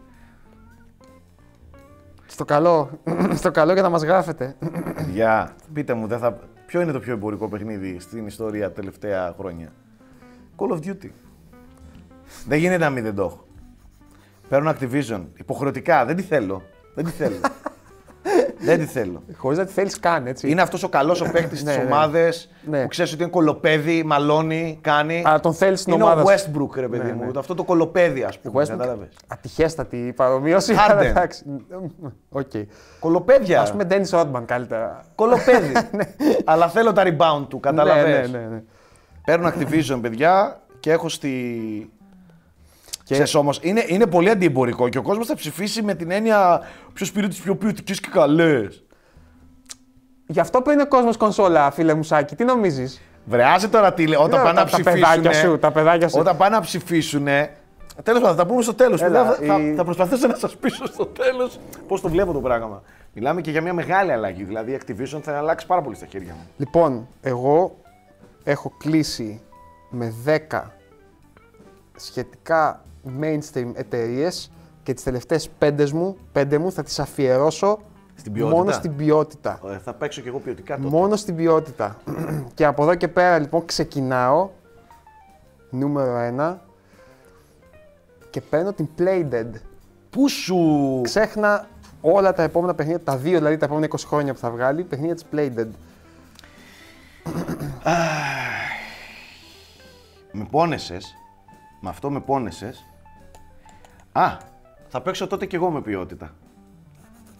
[2.26, 2.90] στο καλό.
[3.34, 4.56] στο καλό για να μας γράφετε.
[5.12, 6.38] Για πείτε μου, δεν θα...
[6.66, 9.72] ποιο είναι το πιο εμπορικό παιχνίδι στην ιστορία τα τελευταία χρόνια;
[10.56, 11.10] Call of Duty.
[12.46, 13.46] δεν γίνεται να μην δεν το έχω.
[14.52, 15.20] Παίρνω Activision.
[15.38, 16.04] Υποχρεωτικά.
[16.04, 16.62] Δεν τη θέλω.
[16.94, 17.36] Δεν τη θέλω.
[18.66, 19.22] δεν τη θέλω.
[19.36, 20.50] Χωρίς να τη θέλεις καν, έτσι.
[20.50, 21.82] Είναι αυτός ο καλός ο παίκτης στι Ναι, ναι.
[21.84, 22.82] ομάδες Ναι.
[22.82, 25.22] που ξέρεις ότι είναι κολοπέδι, μαλώνει, κάνει.
[25.26, 26.34] Αλλά τον θέλεις στην είναι ομάδα ο σου.
[26.50, 27.24] Westbrook, ρε παιδί Ναι, μου.
[27.24, 27.38] ναι.
[27.38, 28.62] Αυτό το κολοπέδι, ας πούμε.
[28.62, 29.08] Westbrook, Κατάλαβες.
[29.26, 30.74] ατυχέστατη παρομοίωση.
[30.76, 30.90] Harden.
[30.90, 31.44] αλλά εντάξει.
[32.28, 32.50] Οκ.
[33.00, 33.60] Κολοπέδια.
[33.60, 35.04] Ας πούμε Dennis Rodman καλύτερα.
[35.14, 35.72] Κωλόπαιδο.
[36.44, 38.30] Αλλά θέλω τα rebound του, κατάλαβες.
[38.30, 38.62] Ναι, ναι, ναι, ναι.
[39.24, 41.30] Παίρνω Activision, παιδιά, και έχω στη.
[43.12, 46.60] Και- Ξέρεις όμως, είναι, είναι πολύ αντιεμπορικό και ο κόσμος θα ψηφίσει με την έννοια
[46.92, 48.84] ποιος πήρε τις πιο ποιοτικές και καλές.
[50.26, 52.34] Γι' αυτό παίρνει ο κόσμος κονσόλα, φίλε μου Σάκη.
[52.36, 55.50] Τι νομίζεις; Βρεάζει τώρα τι λέει, όταν Ε, πάνε να τα- τα παιδάκια ψηφίσουν.
[55.50, 56.18] σου, τα παιδάκια σου.
[56.20, 57.24] Όταν πάνε να ψηφίσουν.
[58.02, 59.02] Τέλος πάντων, θα τα πούμε στο τέλος.
[59.02, 62.40] Έλα, θα, θα, η- θα προσπαθήσω να σας πείσω στο τέλος πώς το βλέπω το
[62.40, 62.82] πράγμα.
[63.14, 64.44] Μιλάμε και για μια μεγάλη αλλαγή.
[64.44, 66.46] Δηλαδή η Activision θα αλλάξει πάρα πολύ στα χέρια μου.
[66.56, 67.76] Λοιπόν, εγώ
[68.44, 69.40] έχω κλείσει
[69.90, 70.72] με 10
[71.96, 72.84] σχετικά
[73.20, 74.50] mainstream εταιρείες
[74.82, 77.78] και τις τελευταίες 5 μου, πέντε μου θα τις αφιερώσω
[78.14, 78.56] Στην ποιότητα.
[78.56, 79.60] μόνο στην ποιότητα.
[79.70, 80.88] Ε, θα παίξω κι εγώ ποιοτικά τότε.
[80.88, 81.96] Μόνο στην ποιότητα.
[82.54, 84.48] και από εδώ και πέρα λοιπόν ξεκινάω
[85.70, 86.56] νούμερο 1
[88.30, 89.50] και παίρνω την Playdead.
[90.10, 91.66] Πού σου; Ξέχνα
[92.00, 95.14] όλα τα επόμενα παιχνίδια, τα δύο δηλαδή τα επόμενα 20 χρόνια που θα βγάλει, παιχνίδια
[95.14, 95.68] της Playdead.
[100.32, 101.14] Με πόνεσες.
[101.80, 102.86] Με αυτό με πόνεσες.
[104.12, 104.36] Α,
[104.88, 106.34] θα παίξω τότε κι εγώ με ποιότητα.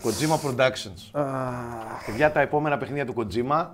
[0.03, 1.23] Kojima Productions.
[2.07, 3.67] Παιδιά, τα επόμενα παιχνίδια του Kojima.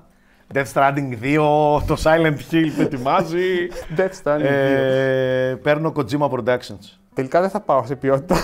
[0.55, 3.69] Death Stranding 2, το Silent Hill που ετοιμάζει.
[3.97, 4.45] Death Stranding 2.
[4.45, 6.99] ε, παίρνω Kojima Productions.
[7.15, 8.37] Τελικά δεν θα πάω σε ποιότητα.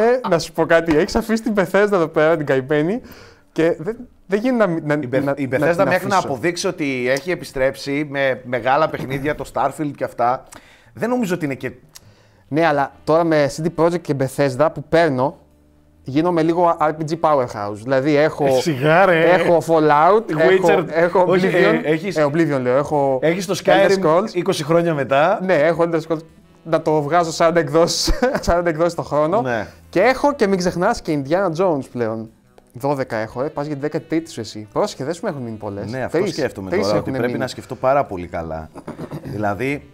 [0.00, 0.96] ε, να σου πω κάτι.
[0.96, 3.00] Έχεις αφήσει την Bethesda εδώ πέρα, την καημένη,
[3.52, 3.96] και δεν,
[4.30, 6.28] δεν γίνεται να, να, Η, Beth- να, η να Bethesda την μέχρι να αφήσω.
[6.28, 10.42] αποδείξει ότι έχει επιστρέψει με μεγάλα παιχνίδια, το Starfield και αυτά,
[10.92, 11.72] δεν νομίζω ότι είναι και.
[12.48, 15.38] Ναι, αλλά τώρα με CD Projekt και Bethesda που παίρνω,
[16.02, 17.74] γίνομαι λίγο RPG powerhouse.
[17.82, 19.24] Δηλαδή έχω, Ε, σιγά, ρε.
[19.30, 20.38] έχω Fallout, Witcher.
[20.50, 21.80] έχω, έχω Όχι, Oblivion.
[21.84, 24.32] ε, έχεις- ε, Oblivion λέω, έχω Έχεις το Elder Skyrim Scrolls.
[24.48, 25.40] 20 χρόνια μετά.
[25.42, 26.18] Ναι, έχω Elder Scrolls.
[26.62, 28.10] Να το βγάζω 40 εκδόσεις,
[28.42, 29.40] 40 εκδόσεις το χρόνο.
[29.40, 29.66] Ναι.
[29.90, 32.30] Και έχω και μην ξεχνάς και Indiana Jones πλέον.
[32.82, 33.48] 12 έχω, ε.
[33.48, 34.68] Πας για την 13η σου εσύ.
[34.72, 35.90] Πρόσεχε, δεν σου έχουν μείνει πολλές.
[35.90, 36.94] Ναι, αυτό σκέφτομαι τώρα.
[36.98, 38.70] Ότι πρέπει να σκεφτώ πάρα πολύ καλά.
[39.22, 39.90] δηλαδή,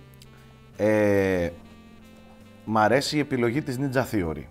[0.76, 1.48] ε,
[2.64, 4.42] μ' αρέσει η επιλογή της Ninja Theory.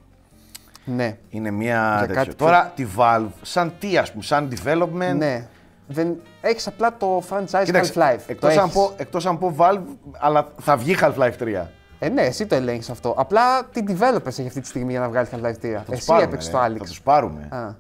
[0.86, 2.14] Ναι, Είναι μια Για τέτοιο.
[2.16, 5.16] κάτι πιο- Τώρα τη Valve, σαν τι ας πούμε, σαν development.
[5.18, 5.48] ναι.
[5.88, 6.16] Δεν...
[6.42, 8.20] Έχεις απλά το franchise Κοίταξε, Half-Life.
[8.28, 8.74] εκτός, το αν έχεις.
[8.74, 9.82] πω, εκτός αν πω Valve,
[10.20, 11.68] αλλά θα βγει Half-Life 3.
[12.00, 13.14] Ε, ναι, εσύ το ελέγχεις αυτό.
[13.18, 15.74] Απλά τι developers έχει αυτή τη στιγμή για να βγάλει Half-Life 3.
[15.74, 16.58] Θα τους Εσύ πάρουμε, έπαιξες ρε.
[16.58, 16.78] το Θα Alex.
[16.80, 17.48] τους πάρουμε.
[17.52, 17.76] Α.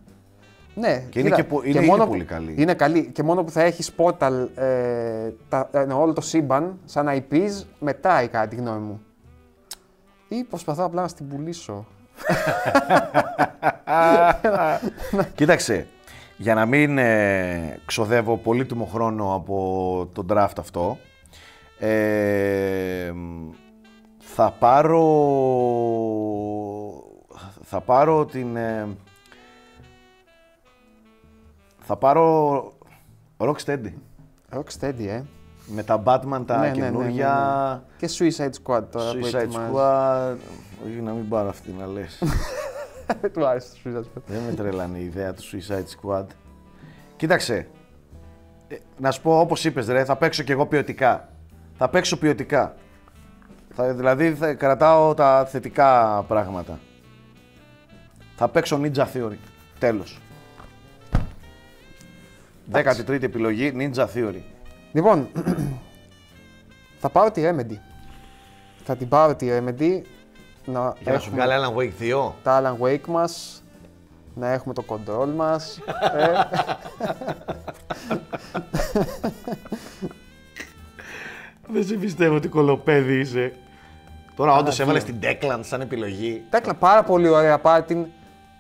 [0.76, 2.56] Ναι, Και είναι και πο- είναι ήδη πολύ καλή.
[2.58, 3.12] Είναι καλή.
[3.12, 8.28] Και μόνο που θα έχεις Portal ε, τα, ε, όλο το σύμπαν σαν IPs, μετράει
[8.28, 9.02] κατά τη γνώμη μου.
[10.28, 11.86] Ή προσπαθώ απλά να στην πουλήσω.
[15.36, 15.88] Κοίταξε,
[16.38, 20.98] για να μην ε, ξοδεύω πολύτιμο χρόνο από τον draft αυτό,
[21.80, 23.12] ε,
[24.20, 25.04] θα πάρω,
[27.64, 28.88] θα πάρω την, ε,
[31.84, 32.74] θα πάρω
[33.38, 33.94] Rocksteady.
[34.54, 35.22] Rocksteady, ε.
[35.68, 39.34] Με τα Batman τα Ναι, ναι, ναι, ναι, καινούργια, Και Suicide Squad τώρα που Suicide
[39.34, 39.72] ετοιμάζεις.
[39.74, 40.36] Squad,
[40.86, 42.24] όχι να μην πάρω αυτή να λες.
[43.22, 44.22] Δεν του άρεσε το Suicide Squad.
[44.26, 46.26] Δεν με τρέλανε η ιδέα του Suicide Squad.
[47.16, 47.68] Κοίταξε,
[48.68, 51.30] ε, να σου πω όπως είπες ρε, θα παίξω κι εγώ ποιοτικά.
[51.78, 52.76] Θα παίξω ποιοτικά.
[53.74, 56.80] Θα, δηλαδή θα κρατάω τα θετικά πράγματα.
[58.36, 59.38] Θα παίξω Ninja Theory.
[59.80, 60.22] Τέλος.
[62.72, 64.42] 13η επιλογή, Ninja Theory.
[64.92, 65.28] Λοιπόν,
[67.02, 67.78] θα πάρω τη Remedy.
[68.84, 70.02] Θα την πάρω τη Remedy
[70.66, 71.92] να Για να σου έχουμε βγάλει Alan Wake
[72.30, 72.32] 2.
[72.44, 73.64] τα Alan Wake μας
[74.36, 75.80] να έχουμε το control μας.
[76.18, 76.32] ε,
[81.68, 83.54] Δεν σε πιστεύω ότι κολοπέδι είσαι.
[84.36, 85.20] Τώρα όντως τι έβαλες είναι.
[85.20, 86.44] την Declan σαν επιλογή.
[86.50, 87.60] Τέκλα, πάρα πολύ ωραία.
[87.60, 88.06] Πάρε την.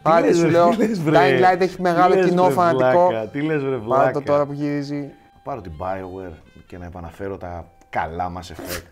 [0.04, 0.70] Πάρε λες, σου βρε, λέω.
[0.70, 1.18] τι λες, βρε.
[1.18, 3.08] Dying Light έχει μεγάλο Τι λες, κοινό βρε, φανατικό.
[3.08, 4.22] βλάκα, Τι λες βρε Πάρε το βλάκα.
[4.22, 5.10] τώρα που γυρίζει.
[5.44, 6.34] Πάρω την Bioware
[6.66, 8.84] και να επαναφέρω τα καλά μας effect.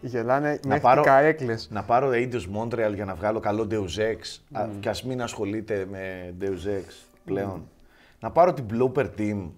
[0.00, 1.68] Γελάνε μέχρι πάρω- και καρέκλες.
[1.70, 5.86] να πάρω Eidos Montreal για να βγάλω καλό Deus Ex α, και ας μην ασχολείται
[5.90, 6.84] με Deus Ex
[7.24, 7.68] πλέον.
[8.20, 9.50] Να πάρω την Blooper Team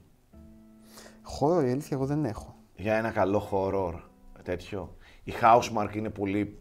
[1.22, 2.54] Χώρο η αλήθεια εγώ δεν έχω.
[2.76, 4.00] για ένα καλό horror
[4.42, 4.96] τέτοιο.
[5.24, 6.58] Η Housemark είναι πολύ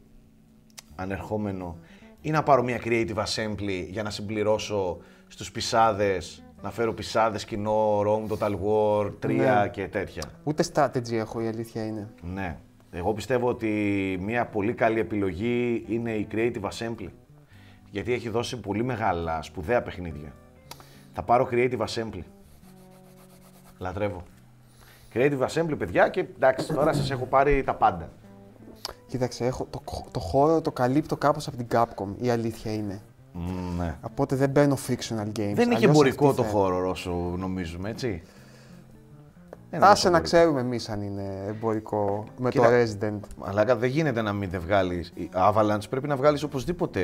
[0.95, 1.78] ανερχόμενο.
[2.21, 7.99] Ή να πάρω μια Creative Assembly για να συμπληρώσω στους πισάδες, να φέρω πισάδες κοινό,
[8.01, 9.69] Rome Total War 3 Ναι.
[9.71, 10.23] και τέτοια.
[10.43, 12.10] Ούτε strategy έχω η αλήθεια είναι.
[12.34, 12.57] Ναι.
[12.91, 13.67] Εγώ πιστεύω ότι
[14.21, 17.07] μια πολύ καλή επιλογή είναι η Creative Assembly.
[17.91, 20.34] Γιατί έχει δώσει πολύ μεγάλα, σπουδαία παιχνίδια.
[21.13, 22.21] Θα πάρω Creative Assembly.
[23.77, 24.23] Λατρεύω.
[25.13, 28.10] Creative Assembly, παιδιά, και εντάξει, τώρα σας έχω πάρει τα πάντα.
[29.08, 33.01] Κοίταξε, έχω, το, το χώρο το καλύπτω κάπως από την Capcom, η αλήθεια είναι.
[33.34, 33.95] Μμ, ναι.
[34.01, 35.32] Οπότε δεν μπαίνω fictional games.
[35.36, 38.21] Δεν είχε αλλιώς εμπορικό αυτή το θα- χώρο όσο νομίζουμε, έτσι.
[39.69, 40.38] Δεν είναι Άσε τόσο να εμπορικό.
[40.38, 43.19] ξέρουμε εμείς αν είναι εμπορικό με Κοίτα, το Resident.
[43.41, 45.12] Αλλά δεν γίνεται να μην δεν βγάλεις.
[45.15, 47.01] Η Avalanche πρέπει να βγάλεις οπωσδήποτε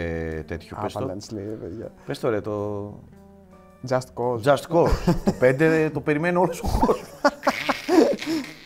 [0.48, 0.78] τέτοιο.
[0.82, 1.00] Πες το.
[1.00, 1.92] Avalanche λέει, ρε παιδιά.
[2.06, 2.94] Πες το ρε, το,
[3.90, 4.42] Just Cause.
[4.44, 4.90] Just Cause.
[5.26, 7.02] το 5 το περιμένει όλος ο κόσμος.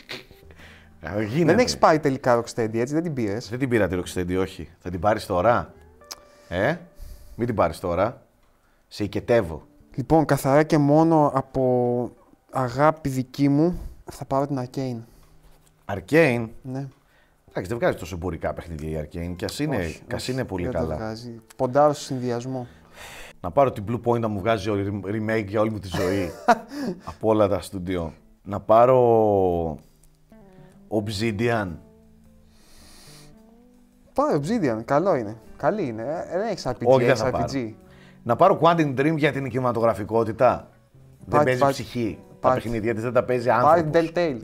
[1.10, 1.44] Γίνεται.
[1.44, 4.68] Δεν έχεις πάρει τελικά Rocksteady, έτσι, δεν την πήρες; Δεν την πήρα τη Rocksteady, όχι.
[4.78, 5.74] Θα την πάρεις τώρα;
[6.48, 6.76] Ε,
[7.36, 8.22] μην την πάρεις τώρα.
[8.88, 9.66] Σε οικετεύω.
[9.94, 12.10] Λοιπόν, καθαρά και μόνο από
[12.50, 13.78] αγάπη δική μου
[14.10, 15.00] θα πάρω την Arcane.
[15.94, 16.86] Arcane; Ναι.
[17.48, 19.32] Εντάξει, δεν βγάζει τόσο εμπορικά παιχνίδια η Arcane.
[19.36, 20.96] Κι ας είναι, Όχι, κι ας όχι, είναι πολύ δεν το καλά.
[20.96, 21.40] βγάζει.
[21.56, 22.66] Ποντάρω στο συνδυασμό.
[23.40, 26.30] Να πάρω την Blue Point να μου βγάζει ο remake για όλη μου τη ζωή.
[27.10, 28.12] από όλα τα στούντιο.
[28.42, 29.78] Να πάρω
[30.92, 31.68] Obsidian.
[34.14, 35.36] Πάρε Obsidian, καλό είναι.
[35.56, 36.02] Καλή είναι.
[36.32, 37.32] Ε, δεν έχεις RPG, Όχι, δεν έχεις θα RPG.
[37.32, 37.74] πάρω.
[38.22, 40.68] Να πάρω Quantum Dream για την κινηματογραφικότητα.
[41.18, 42.18] Δεν Πάρε- παίζει πάρε- ψυχή.
[42.28, 44.00] Τα πάρε- παιχνίδια της δεν τα παίζει Πάρε άνθρωπος.
[44.00, 44.40] την Telltale.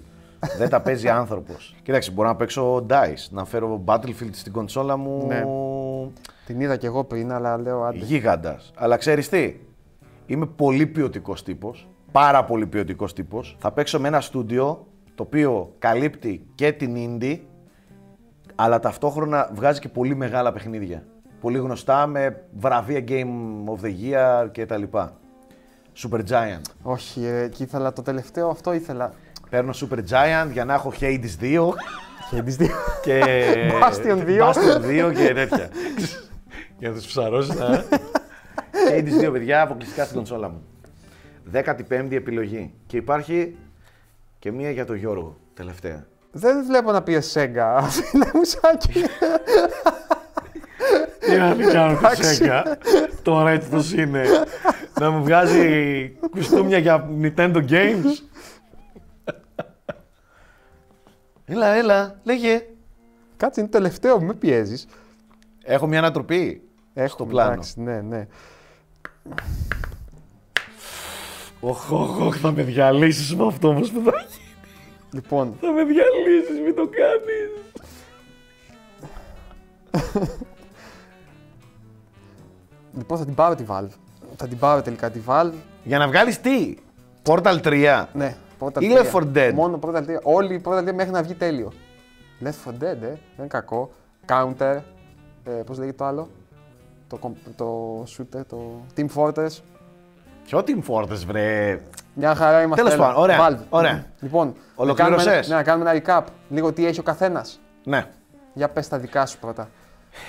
[0.59, 1.75] δεν τα παίζει άνθρωπος.
[1.85, 5.27] Κοίταξε, μπορώ να παίξω Dice, να φέρω Battlefield στην κονσόλα μου.
[5.27, 5.45] Ναι.
[6.47, 7.99] Την είδα κι εγώ πριν, αλλά λέω άντε.
[7.99, 8.73] Γίγαντας.
[8.77, 9.55] Αλλά ξέρεις τι,
[10.27, 11.89] είμαι πολύ ποιοτικός τύπος.
[12.13, 13.57] Πάρα πολύ ποιοτικός τύπος.
[13.59, 14.87] Θα παίξω με ένα στούντιο
[15.19, 17.39] το οποίο καλύπτει και την indie,
[18.55, 21.07] αλλά ταυτόχρονα βγάζει και πολύ μεγάλα παιχνίδια.
[21.41, 25.17] Πολύ γνωστά με βραβεία Game of the Year και τα λοιπά.
[25.97, 26.61] Super Giant.
[26.83, 29.13] Όχι, ρε, και ήθελα το τελευταίο, αυτό ήθελα.
[29.51, 31.73] Παίρνω Super Giant για να έχω Hades 2
[32.31, 32.75] Και τις δύο.
[33.03, 33.23] και.
[33.83, 34.41] Bastion 2.
[34.41, 35.69] Bastion 2 και τέτοια.
[36.79, 37.85] για να τους ψαρώσει να.
[38.91, 40.63] Hades 2, παιδιά, αποκλειστικά στην κονσόλα μου.
[41.53, 42.73] 15η επιλογή.
[42.87, 43.57] Και υπάρχει
[44.39, 46.07] και μία για τον Γιώργο, τελευταία.
[46.31, 49.05] Δεν βλέπω να πει Sega, φίλε μου Σάκη.
[51.19, 52.79] Τι να μην κάνω τη Σέγγα;
[53.23, 54.25] Τώρα έτσι το είναι.
[55.01, 58.05] να μου βγάζει κουστούμια για Nintendo Games;
[61.45, 62.67] έλα, έλα, λέγε.
[63.37, 64.87] Κάτσε, είναι το τελευταίο, με πιέζεις.
[65.65, 67.53] Έχω μια ανατροπή Έχω στο πλάνο.
[67.53, 68.27] Εντάξει, ναι, ναι.
[71.61, 74.43] Οχ, οχ, οχ, θα με διαλύσεις με αυτό όμως που θα γίνει.
[75.13, 77.51] Λοιπόν, Θα με διαλύσεις, μην το κάνεις.
[82.97, 83.89] λοιπόν, θα την πάρω τη Valve.
[84.37, 85.53] Θα την πάρω τελικά τη Valve.
[85.85, 86.75] Για να βγάλεις τι,
[87.25, 88.05] Portal 3.
[88.13, 89.03] Ναι, πρώτα Ή τρία.
[89.13, 89.53] Left 4 Dead.
[89.55, 90.21] Μόνο πρώτα τρία.
[90.23, 91.73] Όλοι οι πρώτα τρία μέχρι να βγει τέλειο.
[92.45, 93.91] Left 4 Dead, ε, δεν είναι κακό.
[94.27, 94.79] Counter,
[95.45, 96.29] ε, πώς λέγεται το άλλο;
[97.09, 99.49] Το, κομ- το shooter, το Team Fortress.
[100.49, 101.81] Ποιο Team Fortress, βρε.
[102.15, 102.83] Μια χαρά είμαστε.
[102.83, 103.07] Τέλος έλα.
[103.07, 103.63] πάντων, ωραία, Valve.
[103.69, 104.05] ωραία.
[104.21, 106.25] Λοιπόν, να Ολοκλήρωσες; κάνουμε, ένα- ναι, να κάνουμε ένα recap.
[106.49, 107.61] Λίγο τι έχει ο καθένας.
[107.85, 108.07] Ναι.
[108.53, 109.69] Για πες τα δικά σου πρώτα.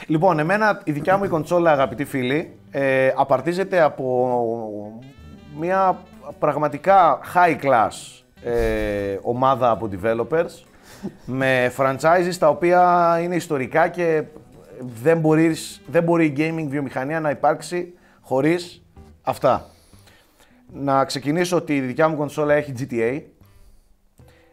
[0.08, 5.00] Λοιπόν, εμένα η δικιά μου η κονσόλα, αγαπητοί φίλοι, ε, απαρτίζεται από
[5.60, 5.98] μια
[6.40, 10.64] πραγματικά high class ε, ομάδα από developers
[11.26, 14.24] με franchises τα οποία είναι ιστορικά και
[15.02, 18.84] δεν, μπορείς, δεν μπορεί η gaming βιομηχανία να υπάρξει χωρίς
[19.22, 19.66] αυτά.
[20.74, 23.22] Να ξεκινήσω ότι η δικιά μου κονσόλα έχει GTA,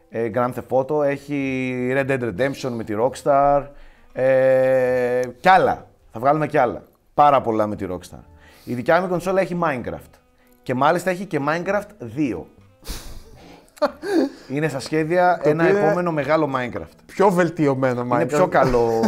[0.09, 3.63] ε, Grand Theft Auto, έχει Red Dead Redemption με τη Rockstar,
[4.13, 5.87] ε, κι άλλα.
[6.13, 6.83] Θα βγάλουμε κι άλλα.
[7.15, 8.21] Πάρα πολλά με τη Rockstar.
[8.65, 10.11] Η δικιά μου κονσόλα έχει Minecraft.
[10.63, 12.45] Και μάλιστα έχει και Minecraft 2.
[14.55, 16.95] είναι στα σχέδια Το ένα οποίο είναι- επόμενο μεγάλο Minecraft.
[17.07, 18.15] πιο βελτιωμένο Minecraft.
[18.15, 19.03] Είναι πιο καλό,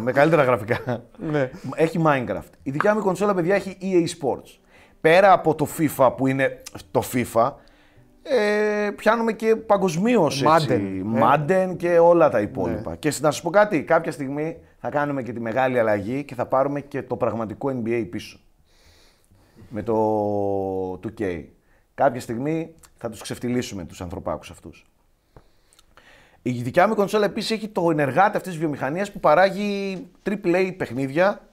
[0.00, 1.02] με καλύτερα γραφικά.
[1.18, 1.50] Ναι.
[1.74, 2.50] Έχει Minecraft.
[2.62, 4.58] Η δικιά μου κονσόλα, παιδιά, έχει EA Sports.
[5.00, 7.52] Πέρα από το FIFA που είναι το FIFA,
[8.22, 11.02] ε, πιάνουμε και παγκοσμίως Madden, ε.
[11.22, 12.96] Madden και όλα τα υπόλοιπα.
[12.96, 16.46] Και να σα πω κάτι, κάποια στιγμή θα κάνουμε και τη μεγάλη αλλαγή και θα
[16.46, 18.38] πάρουμε και το πραγματικό NBA πίσω.
[19.68, 19.94] Με το
[20.92, 21.44] 2K.
[21.94, 24.86] Κάποια στιγμή θα τους ξεφτυλίσουμε τους ανθρωπάκους αυτούς.
[26.42, 31.47] Η δικιά μου κονσόλα επίσης έχει το ενεργάτη αυτής της βιομηχανίας που παράγει AAA παιχνίδια,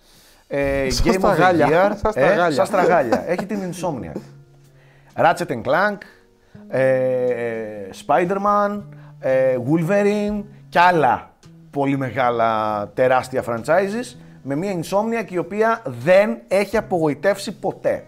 [0.47, 1.67] ε, Σαν Game στα of the γάλια.
[1.67, 2.51] Year, Σαν στα ε, γάλια.
[2.51, 3.23] σαν στραγάλια.
[3.27, 4.17] έχει την Insomniac.
[5.17, 5.97] Ratchet and Clank,
[6.67, 8.81] ε, Spider-Man,
[9.19, 11.31] ε, Wolverine και άλλα
[11.69, 18.05] πολύ μεγάλα τεράστια franchises με μια Insomniac η οποία δεν έχει απογοητεύσει ποτέ.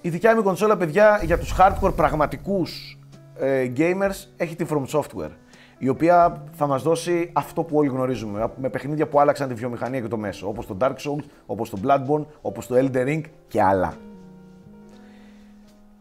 [0.00, 2.98] Η δικιά μου κονσόλα, παιδιά, για τους hardcore πραγματικούς
[3.38, 5.30] ε, gamers έχει τη From Software
[5.78, 10.00] η οποία θα μας δώσει αυτό που όλοι γνωρίζουμε με παιχνίδια που άλλαξαν τη βιομηχανία
[10.00, 13.62] και το μέσο όπως το Dark Souls, όπως το Bloodborne, όπως το Elden Ring και
[13.62, 13.96] άλλα.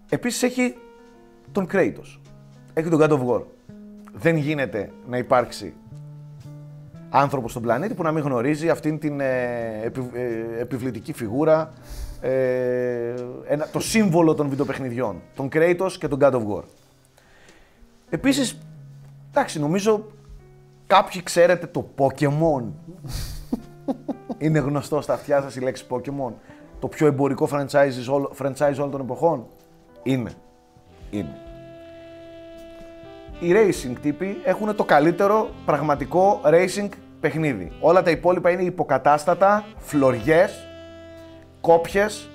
[0.09, 0.75] Επίσης έχει
[1.51, 2.19] τον Kratos.
[2.73, 3.41] Έχει τον God of War.
[4.13, 5.73] Δεν γίνεται να υπάρξει
[7.09, 11.73] άνθρωπος στον πλανήτη που να μην γνωρίζει αυτήν την ε, επι- ε, επιβλητική φιγούρα,
[12.21, 13.13] ε,
[13.47, 16.63] ένα, το σύμβολο των βιντεοπαιχνιδιών, τον Kratos και τον God of War.
[18.09, 18.57] Επίσης,
[19.37, 20.05] εντάξει, νομίζω
[20.87, 22.63] κάποιοι ξέρετε το Pokemon.
[24.37, 26.31] Είναι γνωστό στα αυτιά σας η λέξη Pokemon.
[26.79, 29.45] Το πιο εμπορικό franchise, όλο- franchise όλων των εποχών.
[30.03, 30.31] Είναι.
[31.09, 31.37] Είναι.
[33.39, 37.71] Οι racing τύποι έχουν το καλύτερο πραγματικό racing παιχνίδι.
[37.79, 40.67] Όλα τα υπόλοιπα είναι υποκατάστατα, φλωριές,
[41.61, 42.29] κόπιες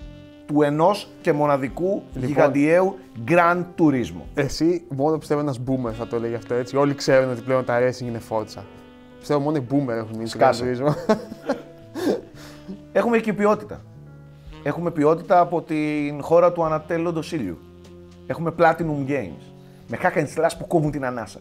[0.46, 4.22] του ενός και μοναδικού γιγαντιαίου Grand Turismo.
[4.34, 6.76] Εσύ μόνο πιστεύω ένας boomer θα το έλεγε αυτό έτσι.
[6.76, 8.64] Όλοι ξέρουν ότι πλέον τα racing είναι φόρτσα.
[9.18, 10.60] Πιστεύω μόνο οι boomer έχουν μείνει στο Σκάσε.
[10.60, 10.94] κανονισμό.
[12.92, 13.80] Έχουμε και ποιότητα.
[14.62, 17.58] Έχουμε ποιότητα από την χώρα του ανατέλλοντος ήλιου.
[18.26, 19.52] Έχουμε Platinum Games.
[19.88, 21.40] Με hack and slash που κόβουν την ανάσα.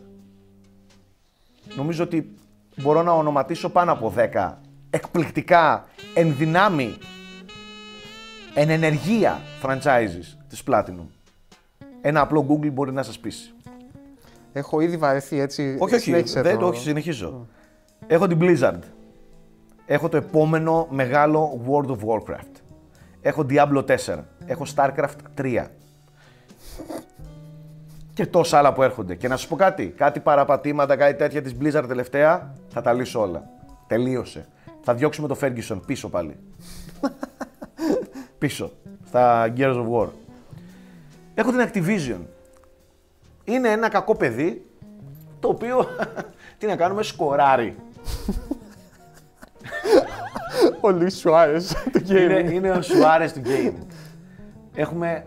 [1.76, 2.36] Νομίζω ότι
[2.76, 4.54] μπορώ να ονοματίσω πάνω από 10
[4.92, 6.98] εκπληκτικά, εν δυνάμει,
[8.54, 11.06] εν ενεργεία franchises της Platinum.
[12.02, 13.54] Ένα απλό Google μπορεί να σας πείσει.
[14.54, 15.76] Έχω ήδη βαρεθεί έτσι.
[15.80, 16.68] Όχι, όχι, Συνέχισε δεν, το.
[16.68, 17.48] όχι, συνεχίζω.
[18.08, 18.80] Έχω την Blizzard.
[19.86, 22.52] Έχω το επόμενο μεγάλο World of Warcraft.
[23.22, 23.96] Έχω Diablo 4.
[24.46, 25.66] Έχω StarCraft 3.
[28.14, 29.16] Και τόσα άλλα που έρχονται.
[29.16, 33.22] Και να σου πω κάτι, κάτι παραπατήματα, κάτι τέτοια της Blizzard τελευταία, θα τα λύσω
[33.22, 33.44] όλα.
[33.88, 34.48] Τελείωσε.
[34.82, 36.38] Θα διώξουμε το Ferguson πίσω πάλι.
[38.42, 38.72] Πίσω.
[39.08, 40.08] Στα Gears of War.
[41.34, 42.20] Έχω την Activision.
[43.44, 44.66] Είναι ένα κακό παιδί,
[45.40, 45.86] το οποίο,
[46.58, 47.76] τι να κάνουμε, σκοράρει.
[50.82, 52.52] Ο Λουί Σουάρες του είναι, gaming.
[52.52, 53.86] είναι ο Σουάρες του gaming.
[54.74, 55.26] Έχουμε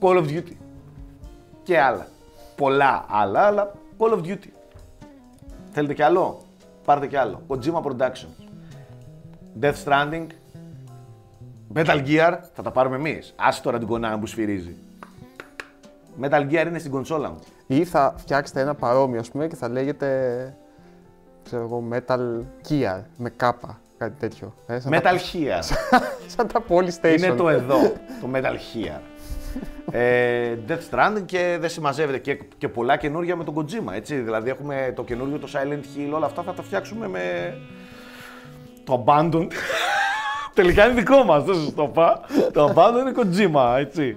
[0.00, 0.52] Call of Duty
[1.62, 2.06] και άλλα.
[2.56, 4.48] Πολλά άλλα, αλλά Call of Duty.
[5.70, 6.42] Θέλετε κι άλλο,
[6.84, 7.42] πάρτε κι άλλο.
[7.48, 8.44] Kojima Productions.
[9.60, 10.26] Death Stranding.
[11.74, 13.34] Metal Gear, θα τα πάρουμε εμείς.
[13.36, 14.76] Άσε τώρα την κονά που σφυρίζει.
[16.20, 17.38] Metal Gear είναι στην κονσόλα μου.
[17.66, 20.56] Ή θα φτιάξετε ένα παρόμοιο, ας πούμε, και θα λέγεται.
[21.44, 23.80] ξέρω εγώ, Metal Gear με κάπα.
[23.98, 24.54] Κάτι τέτοιο.
[24.66, 25.62] Ε, σαν, Metal τα, Gear.
[26.36, 27.18] σαν τα Polystation.
[27.18, 27.80] Είναι το εδώ,
[28.20, 29.00] το Metal Gear.
[29.90, 34.16] ε, Death Stranding και δεν συμμαζεύεται και, και πολλά καινούργια με τον Kojima, έτσι.
[34.16, 37.56] Δηλαδή έχουμε το καινούργιο, το Silent Hill, όλα αυτά θα τα φτιάξουμε με
[38.84, 39.48] το Abandoned.
[40.54, 42.20] Τελικά είναι δικό μας, δεν σας το είπα.
[42.52, 44.16] το Abandoned είναι Kojima, έτσι.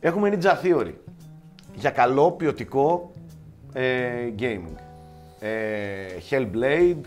[0.00, 0.92] Έχουμε Ninja Theory.
[1.74, 3.12] Για καλό, ποιοτικό
[3.72, 3.82] ε,
[4.38, 4.76] gaming.
[5.40, 5.48] Ε,
[6.30, 7.04] Hellblade,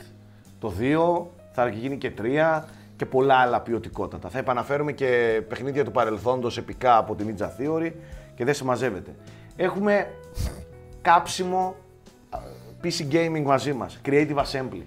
[0.60, 2.62] το 2, θα γίνει και 3
[2.96, 4.30] και πολλά άλλα ποιοτικότατα.
[4.30, 7.92] Θα επαναφέρουμε και παιχνίδια του παρελθόντος επικά από την Ninja Theory
[8.36, 9.16] και δεν συμμαζεύεται.
[9.56, 10.14] Έχουμε
[11.02, 11.76] κάψιμο
[12.30, 12.40] α,
[12.84, 14.84] PC Gaming μαζί μας, Creative Assembly,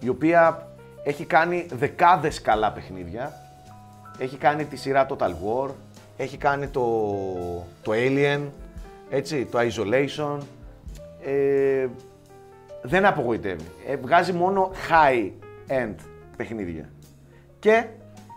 [0.00, 0.73] η οποία
[1.04, 3.32] έχει κάνει δεκάδες καλά παιχνίδια.
[4.18, 5.70] Έχει κάνει τη σειρά Total War,
[6.16, 6.86] έχει κάνει το,
[7.82, 8.40] το Alien,
[9.10, 10.38] έτσι, το Isolation.
[11.24, 11.86] Ε,
[12.82, 13.70] δεν απογοητεύει.
[13.86, 15.94] Ε, βγάζει μόνο high-end
[16.36, 16.88] παιχνίδια.
[17.58, 17.84] Και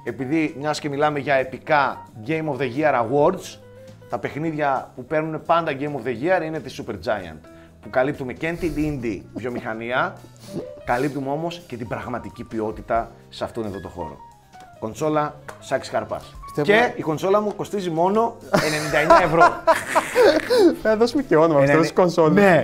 [0.04, 3.58] επειδή μιας και μιλάμε για επικά Game of the Year Awards,
[4.10, 7.57] τα παιχνίδια που παίρνουν πάντα Game of the Year είναι τη Super Giant.
[7.88, 10.16] Που καλύπτουμε και την indie βιομηχανία,
[10.86, 14.18] καλύπτουμε όμως και την πραγματική ποιότητα σε αυτόν εδώ το χώρο.
[14.80, 16.36] Κονσόλα, Σάκης Καρπάς.
[16.46, 16.68] Πιστεύω.
[16.80, 19.44] Και η κονσόλα μου κοστίζει μόνο 99 ευρώ.
[20.82, 22.30] Θα δώσουμε και όνομα Ενενήντα- αυτό τη κονσόλα.
[22.34, 22.62] Ναι,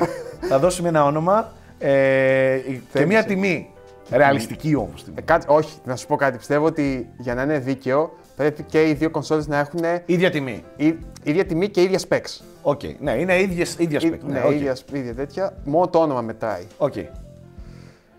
[0.48, 3.08] θα δώσουμε ένα όνομα ε, και Θέλεις.
[3.08, 3.70] μια τιμή.
[4.12, 5.16] Ρεαλιστική όμως τιμή.
[5.20, 6.38] Ε, κάτι, όχι, να σου πω κάτι.
[6.38, 10.64] Πιστεύω ότι για να είναι δίκαιο πρέπει και οι δύο κονσόλες να έχουν ίδια τιμή.
[10.76, 12.42] η- ίδια τιμή και ίδια specs.
[12.62, 12.82] OK.
[13.00, 14.18] Ναι, είναι ίδιες, ίδια Ή- spec.
[14.26, 14.52] ναι, οκ.
[14.52, 15.54] ίδια, ίδια τέτοια.
[15.64, 16.64] Μόνο το όνομα μετράει.
[16.78, 16.94] Οκ.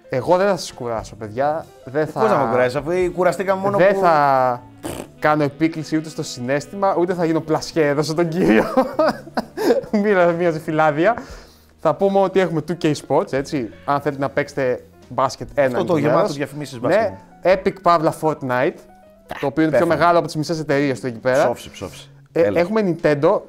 [0.09, 1.67] Εγώ δεν θα σας κουράσω, παιδιά.
[1.85, 2.21] Δεν θα...
[2.21, 4.01] Πώς να με κουράζεις, αφού κουραστήκαμε μόνο δεν που.
[4.01, 4.62] θα
[5.19, 8.65] κάνω επίκληση ούτε στο συνέστημα, ούτε θα γίνω πλασιέ εδώ στον κύριο.
[10.03, 11.15] Μίλα μοιάζει φυλάδια.
[11.81, 13.71] Θα πούμε ότι έχουμε 2K Sports, έτσι.
[13.85, 16.37] Αν θέλετε να παίξετε μπάσκετ ένα Αυτό είναι το γεμάτο μέρος.
[16.37, 17.11] διαφημίσεις μπάσκετ.
[17.43, 18.75] Ναι, Epic Pavla Fortnite,
[19.41, 19.95] το οποίο είναι πιο πέθανε.
[20.01, 21.45] μεγάλο από τις μισές εταιρείες του εκεί πέρα.
[21.45, 22.09] Ψόφισε, ψόφισε.
[22.33, 22.61] Ε, Έλα.
[22.61, 23.41] έχουμε Nintendo.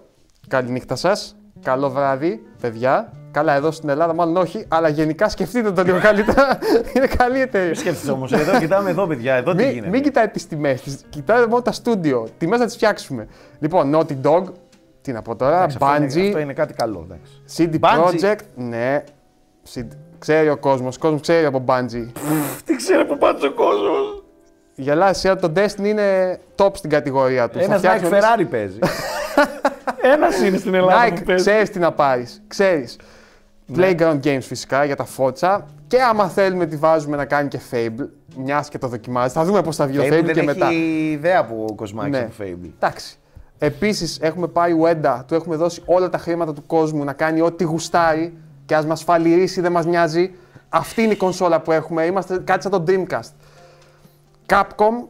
[0.48, 1.36] Καληνύχτα σας.
[1.62, 3.12] Καλό βράδυ, παιδιά.
[3.32, 6.58] Καλά, εδώ στην Ελλάδα μάλλον όχι, αλλά γενικά σκεφτείτε το λίγο καλύτερα.
[6.96, 7.76] είναι καλή εταιρεία.
[7.76, 9.90] Σκέφτεσαι όμως, εδώ κοιτάμε εδώ, παιδιά, εδώ τι Μην, γίνεται.
[9.90, 11.06] μην κοιτάτε τις τιμές της.
[11.10, 12.28] Κοιτάτε μόνο τα στούντιο.
[12.38, 13.28] Τιμές να τις φτιάξουμε.
[13.60, 14.44] Λοιπόν, Naughty Dog.
[15.02, 15.56] Τι να πω τώρα.
[15.56, 16.26] Εντάξει, αυτό, είναι, Bungie.
[16.28, 17.08] αυτό είναι κάτι καλό.
[17.10, 17.32] Εντάξει.
[17.58, 18.10] CD Bungie.
[18.32, 18.40] Projekt.
[18.56, 19.04] Ναι.
[19.74, 19.88] CD
[20.20, 20.96] Ξέρει ο κόσμος.
[20.96, 22.08] Ο κόσμος ξέρει από Bungie.
[22.66, 24.24] Τι ξέρει από πάντω ο κόσμος.
[24.76, 27.58] Γελάς, εσύ, το Destiny είναι top στην κατηγορία του.
[27.60, 28.80] Θα Ένα Nike φτιάξουμε εμείς- Ferrari παίζει.
[30.14, 31.44] Ένας είναι στην Ελλάδα που Nike, παίζει.
[31.44, 32.42] ξέρεις τι να πάρεις.
[32.48, 32.98] Ξέρεις.
[33.66, 33.88] Ναι.
[33.98, 35.60] Playground Games φυσικά για τα Forza.
[35.88, 38.08] Και άμα θέλουμε τη βάζουμε να κάνει και Fable,
[38.38, 39.34] μιας και το δοκιμάζει.
[39.34, 40.72] Θα δούμε πώς θα βγει το Fable Fable δεν και έχει μετά.
[41.12, 42.18] ιδέα που ο Κοσμάκης Ναι.
[42.20, 42.70] από Fable.
[42.76, 43.16] Εντάξει.
[43.58, 47.64] Επίσης, έχουμε πάει Wenda, του έχουμε δώσει όλα τα χρήματα του κόσμου να κάνει ό,τι
[47.64, 48.34] γουστάρει
[48.66, 50.32] και ας μας φαλυρίσει, δεν μας νοιάζει.
[50.70, 52.04] Αυτή είναι η κονσόλα που έχουμε.
[52.06, 53.30] Είμαστε κάτι σαν το Dreamcast.
[54.46, 55.08] Capcom,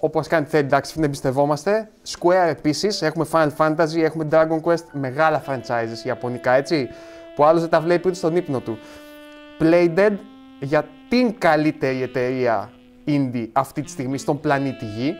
[0.00, 1.90] όπως κάνει θέλει, εντάξει, την εμπιστευόμαστε.
[2.08, 6.88] Square επίσης, έχουμε Final Fantasy, έχουμε Dragon Quest, μεγάλα franchises ιαπωνικά έτσι,
[7.34, 8.78] που άλλο δεν τα βλέπει ούτε στον ύπνο του.
[9.60, 10.16] Playdead
[10.60, 12.70] για την καλύτερη εταιρεία
[13.06, 15.14] indie αυτή τη στιγμή στον πλανήτη Γη.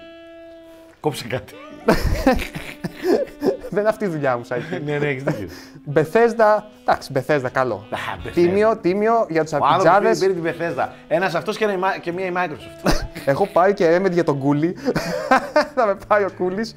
[1.00, 1.54] Κόψε κάτι.
[3.70, 4.62] Δεν είναι αυτή η δουλειά μου, Σάκη.
[4.84, 5.48] ναι, ναι, έχεις δίκιο.
[5.94, 7.86] Bethesda, εντάξει, Bethesda καλό.
[7.90, 8.30] Bethesda.
[8.34, 10.18] Τίμιο, τίμιο για τους Ο άνθρωπος πήρε, αρπιτζάδες.
[10.18, 10.88] πήρε την Bethesda.
[11.08, 12.90] Ένας αυτός και, ένα η Ma- και μία η Microsoft.
[13.24, 14.76] Έχω πάρει και Remedy για τον Κούλι.
[15.74, 16.74] θα με πάρει ο Κούλης.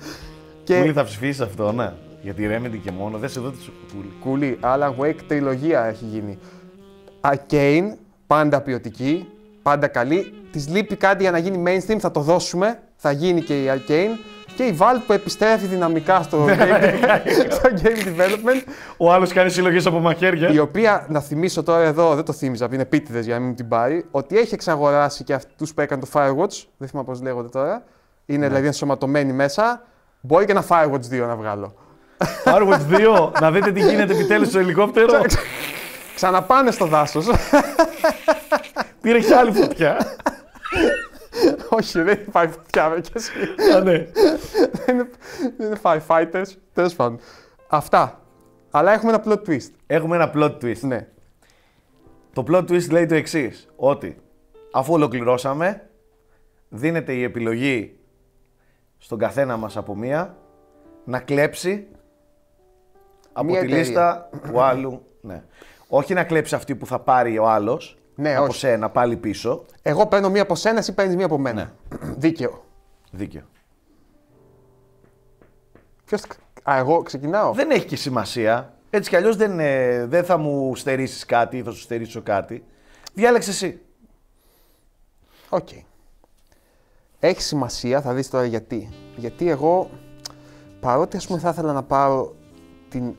[0.65, 1.93] Κούλη Και θα ψηφίσεις αυτό, ναι.
[2.21, 4.13] Γιατί Remedy και μόνο, δεν σε δω τη σου Κούλη.
[4.19, 6.37] Κούλι, Alan Wake τριλογία έχει γίνει.
[7.21, 7.93] Arcane,
[8.27, 9.27] πάντα ποιοτική,
[9.61, 10.33] πάντα καλή.
[10.51, 12.79] Της λείπει κάτι για να γίνει mainstream, θα το δώσουμε.
[12.95, 14.17] Θα γίνει και η Arcane.
[14.55, 18.63] Και η Valve που επιστρέφει δυναμικά στο, game, στο game development.
[18.97, 20.49] Ο άλλος κάνει συλλογές από μαχαίρια.
[20.49, 23.55] Η οποία, να θυμίσω τώρα εδώ, δεν το θύμιζα, είναι επίτηδες για να μην μου
[23.55, 26.63] την πάρει, ότι έχει εξαγοράσει και αυτούς που έκανε το Firewatch.
[26.77, 27.83] Δεν θυμάμαι πώς λέγονται τώρα.
[28.25, 29.83] Είναι δηλαδή ενσωματωμένοι μέσα.
[30.21, 31.73] Μπορεί και ένα Firewatch 2 να βγάλω.
[32.43, 35.21] Firewatch 2, να δείτε τι γίνεται επιτέλους στο ελικόπτερο.
[36.15, 37.25] Ξαναπάνε στο δάσος.
[39.01, 39.97] Πήρε κι άλλη φωτιά.
[41.77, 43.31] Όχι, δεν υπάρχει φωτιά, με κι εσύ.
[43.75, 43.97] Α, ναι.
[44.85, 45.09] Δεν είναι,
[45.57, 46.47] δεν είναι firefighters.
[46.73, 47.19] Τέλος πάντων.
[47.67, 48.21] Αυτά.
[48.71, 49.69] Αλλά έχουμε ένα plot twist.
[49.87, 50.79] Έχουμε ένα plot twist.
[50.79, 51.07] Ναι.
[52.33, 54.17] Το plot twist λέει το εξής: Ότι
[54.71, 55.89] αφού ολοκληρώσαμε,
[56.69, 57.97] δίνεται η επιλογή
[58.97, 60.37] στον καθένα μας από μία
[61.05, 61.87] να κλέψει
[63.33, 63.83] από Μία τη εταιρεία.
[63.83, 65.05] λίστα του άλλου.
[65.21, 65.43] Ναι.
[65.87, 68.57] Όχι να κλέψει αυτή που θα πάρει ο άλλος Ναι, από όχι.
[68.57, 69.65] σένα πάλι πίσω.
[69.81, 71.73] Εγώ παίρνω μία από σένα, εσύ παίρνεις μία από μένα.
[71.89, 72.13] Ναι.
[72.17, 72.63] Δίκαιο.
[73.11, 73.43] Δίκαιο.
[76.05, 76.21] Ποιος.
[76.69, 78.73] Α, εγώ ξεκινάω; Δεν έχει και σημασία.
[78.89, 82.63] Έτσι κι αλλιώς δεν, ε, δεν θα μου στερήσεις κάτι ή θα σου στερήσω κάτι.
[83.13, 83.81] Διάλεξε εσύ.
[85.49, 85.67] Οκ.
[87.19, 88.89] Έχει σημασία, θα δεις τώρα γιατί.
[89.15, 89.89] Γιατί εγώ,
[90.79, 92.35] παρότι ας πούμε θα ήθελα να πάρω
[92.89, 93.15] την...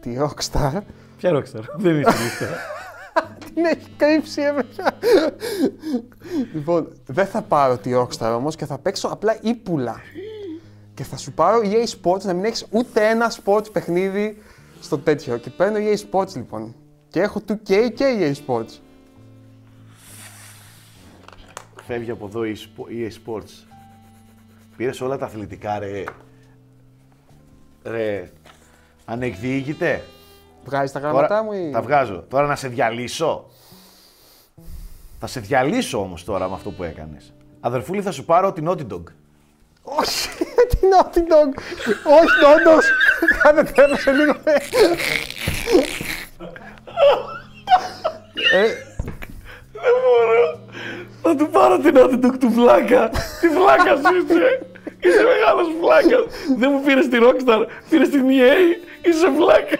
[0.00, 0.80] τη Rockstar,
[1.20, 1.62] Ποια Rockstar.
[1.76, 2.46] δεν είναι στη λίστα.
[3.54, 4.92] την έχει κρύψει εμένα.
[6.52, 10.00] λοιπόν, δεν θα πάρω τη Rockstar όμως και θα παίξω απλά ύπουλα.
[10.94, 14.42] Και θα σου πάρω EA Sports να μην έχεις ούτε ένα sports παιχνίδι
[14.80, 15.36] στο τέτοιο.
[15.36, 16.74] Και παίρνω EA Sports λοιπόν.
[17.08, 18.78] Και έχω 2K και EA Sports.
[21.86, 23.66] Φεύγει από εδώ η Spo- EA Sports.
[24.76, 26.04] Πήρες όλα τα αθλητικά, ρε.
[27.84, 28.30] Ρε.
[29.04, 30.02] Ανεκδιήγητε.
[30.64, 31.70] Βγάζεις τα γράμματά μου ή...
[31.72, 32.24] Τα βγάζω.
[32.28, 33.50] Τώρα να σε διαλύσω.
[35.20, 37.32] Θα σε διαλύσω όμως τώρα με αυτό που έκανες.
[37.60, 39.02] Αδερφούλη θα σου πάρω την Naughty Dog.
[39.82, 40.28] Όχι,
[40.70, 41.58] την Naughty Dog.
[42.04, 42.86] Όχι, όντως.
[43.42, 44.32] Κάνε τέλο σε λίγο.
[48.52, 48.66] ε,
[49.72, 50.60] Δεν μπορώ.
[51.22, 53.08] Θα του πάρω την Naughty Dog του βλάκα.
[53.40, 54.66] Τι βλάκα σου είσαι.
[55.02, 56.24] Είσαι μεγάλος βλάκας.
[56.58, 58.56] Δεν μου πήρες τη Rockstar, πήρες την EA.
[59.06, 59.76] Είσαι βλάκα.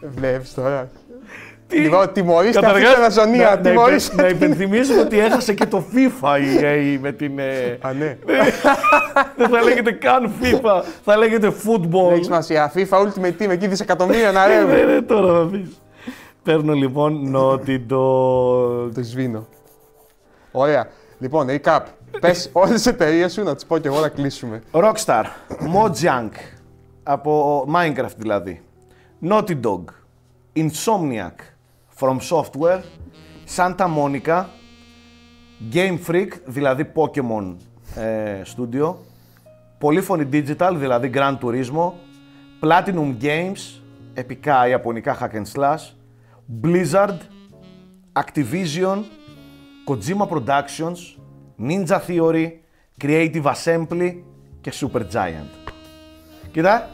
[0.00, 0.88] Βλέπεις τώρα.
[1.72, 3.44] Λοιπόν, τιμωρήστε αυτή Καταρχάς, την αναζωνία.
[3.48, 4.14] να- να, Τιμωρήστε.
[4.14, 7.38] υπε- να υπενθυμίσουμε ότι έχασε και το FIFA η EA με την.
[7.38, 8.16] ε, Α, ναι.
[9.36, 12.18] δεν θα λέγεται καν FIFA, θα λέγεται Δεν έχει football.
[12.22, 12.72] σημασία.
[12.74, 14.74] FIFA Ultimate Team εκεί δισεκατομμύρια να Ε, ρεύουν.
[14.86, 15.80] ναι, ναι, τώρα θα δεις.
[16.42, 18.90] Παίρνω λοιπόν Naughty Dog.
[18.94, 19.46] Το σβήνω.
[20.50, 20.86] Ωραία.
[21.18, 21.80] Λοιπόν, recap.
[22.20, 24.62] Πες όλες τις εταιρείες σου να τις πω και εγώ να κλείσουμε.
[24.72, 26.28] Rockstar, Mojang,
[27.02, 28.62] από Minecraft δηλαδή.
[29.22, 29.92] Naughty Dog,
[30.56, 31.42] Insomniac,
[31.88, 32.82] From Software,
[33.44, 34.46] Santa Monica,
[35.70, 37.56] Game Freak, δηλαδή Pokemon
[37.94, 38.94] ε, Studio,
[39.80, 41.92] Polyphony Digital, δηλαδή Grand Turismo,
[42.60, 43.80] Platinum Games,
[44.14, 45.94] επικά ιαπωνικά hack and slash,
[46.62, 47.18] Blizzard,
[48.12, 49.02] Activision,
[49.86, 50.98] Kojima Productions,
[51.58, 52.48] Ninja Theory,
[53.04, 54.22] Creative Assembly
[54.60, 55.72] και Super Giant.
[56.52, 56.88] Κοίτα,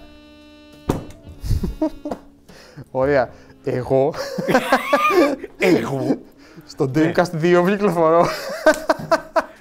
[2.90, 3.30] Ωραία.
[3.64, 4.14] Εγώ
[5.58, 6.18] εγώ.
[6.66, 8.26] στο Dreamcast 2 κυκλοφορώ.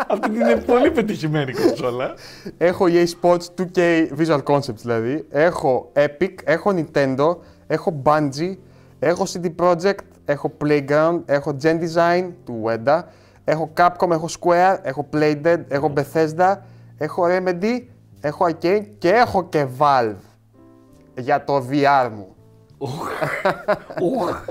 [0.07, 2.13] Αυτή είναι πολύ πετυχημένη κονσόλα.
[2.57, 5.25] Έχω EA Sports 2K Visual Concepts δηλαδή.
[5.29, 7.35] Έχω Epic, έχω Nintendo,
[7.67, 8.55] έχω Bungie,
[8.99, 13.01] έχω CD Projekt, έχω Playground, έχω Gen Design του Wenda,
[13.43, 16.55] έχω Capcom, έχω Square, έχω Playdead, έχω Bethesda,
[16.97, 17.81] έχω Remedy,
[18.21, 20.34] έχω Arcane και έχω και Valve
[21.17, 22.35] για το VR μου.
[24.03, 24.45] Ουχ.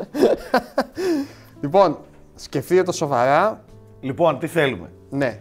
[1.61, 1.99] Λοιπόν,
[2.35, 3.65] σκεφτείτε το σοβαρά.
[4.01, 5.39] λοιπόν, τι θέλουμε; Ναι,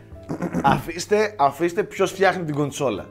[0.64, 3.06] αφήστε, αφήστε ποιος φτιάχνει την κονσόλα.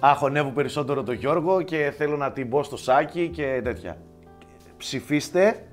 [0.00, 3.96] Αχωνεύω περισσότερο τον Γιώργο και θέλω να την μπω στο σάκι και τέτοια.
[4.76, 5.66] Ψηφίστε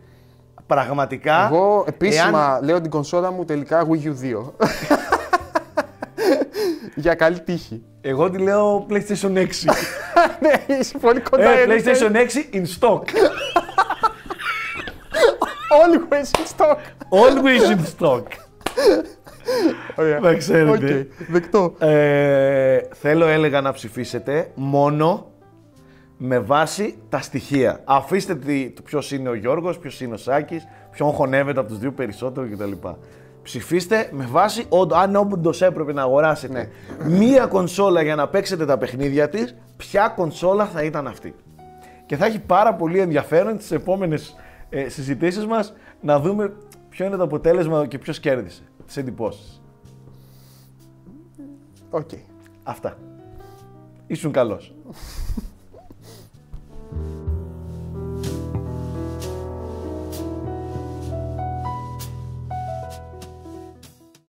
[0.65, 1.45] πραγματικά.
[1.51, 4.11] εγώ επίσημα εάν- λέω την κονσόλα μου τελικά Wii U 2.
[6.97, 7.83] για καλή τύχη.
[8.01, 9.33] Εγώ τη λέω PlayStation 6.
[10.41, 11.49] ναι, είσαι πολύ κοντά.
[11.49, 13.01] ε, είναι PlayStation 6 in stock.
[15.81, 16.77] Always in stock.
[17.09, 18.23] Always in stock.
[19.95, 20.19] Ωραία.
[20.19, 21.07] Να ξέρετε.
[21.21, 21.75] Οκ, δεκτό.
[21.79, 25.31] Ε, θέλω έλεγα να ψηφίσετε μόνο
[26.17, 27.81] με βάση τα στοιχεία.
[27.83, 31.79] Αφήστε τι, το ποιος είναι ο Γιώργος, ποιος είναι ο Σάκης, ποιον χωνεύετε από τους
[31.79, 32.71] δύο περισσότερο κτλ.
[33.47, 36.69] Ψηφίστε με βάση όντω- αν όντως έπρεπε να αγοράσετε
[37.05, 41.35] μία κονσόλα για να παίξετε τα παιχνίδια της, ποια κονσόλα θα ήταν αυτή.
[42.05, 44.35] Και θα έχει πάρα πολύ ενδιαφέρον τις επόμενες
[44.69, 46.53] ε, συζητήσεις μας να δούμε
[46.89, 48.61] ποιο είναι το αποτέλεσμα και ποιος κέρδισε.
[48.85, 49.61] Τις εντυπώσεις.
[51.89, 52.09] Οκ.
[52.63, 52.97] Αυτά.
[54.07, 54.75] Ήσουν καλός.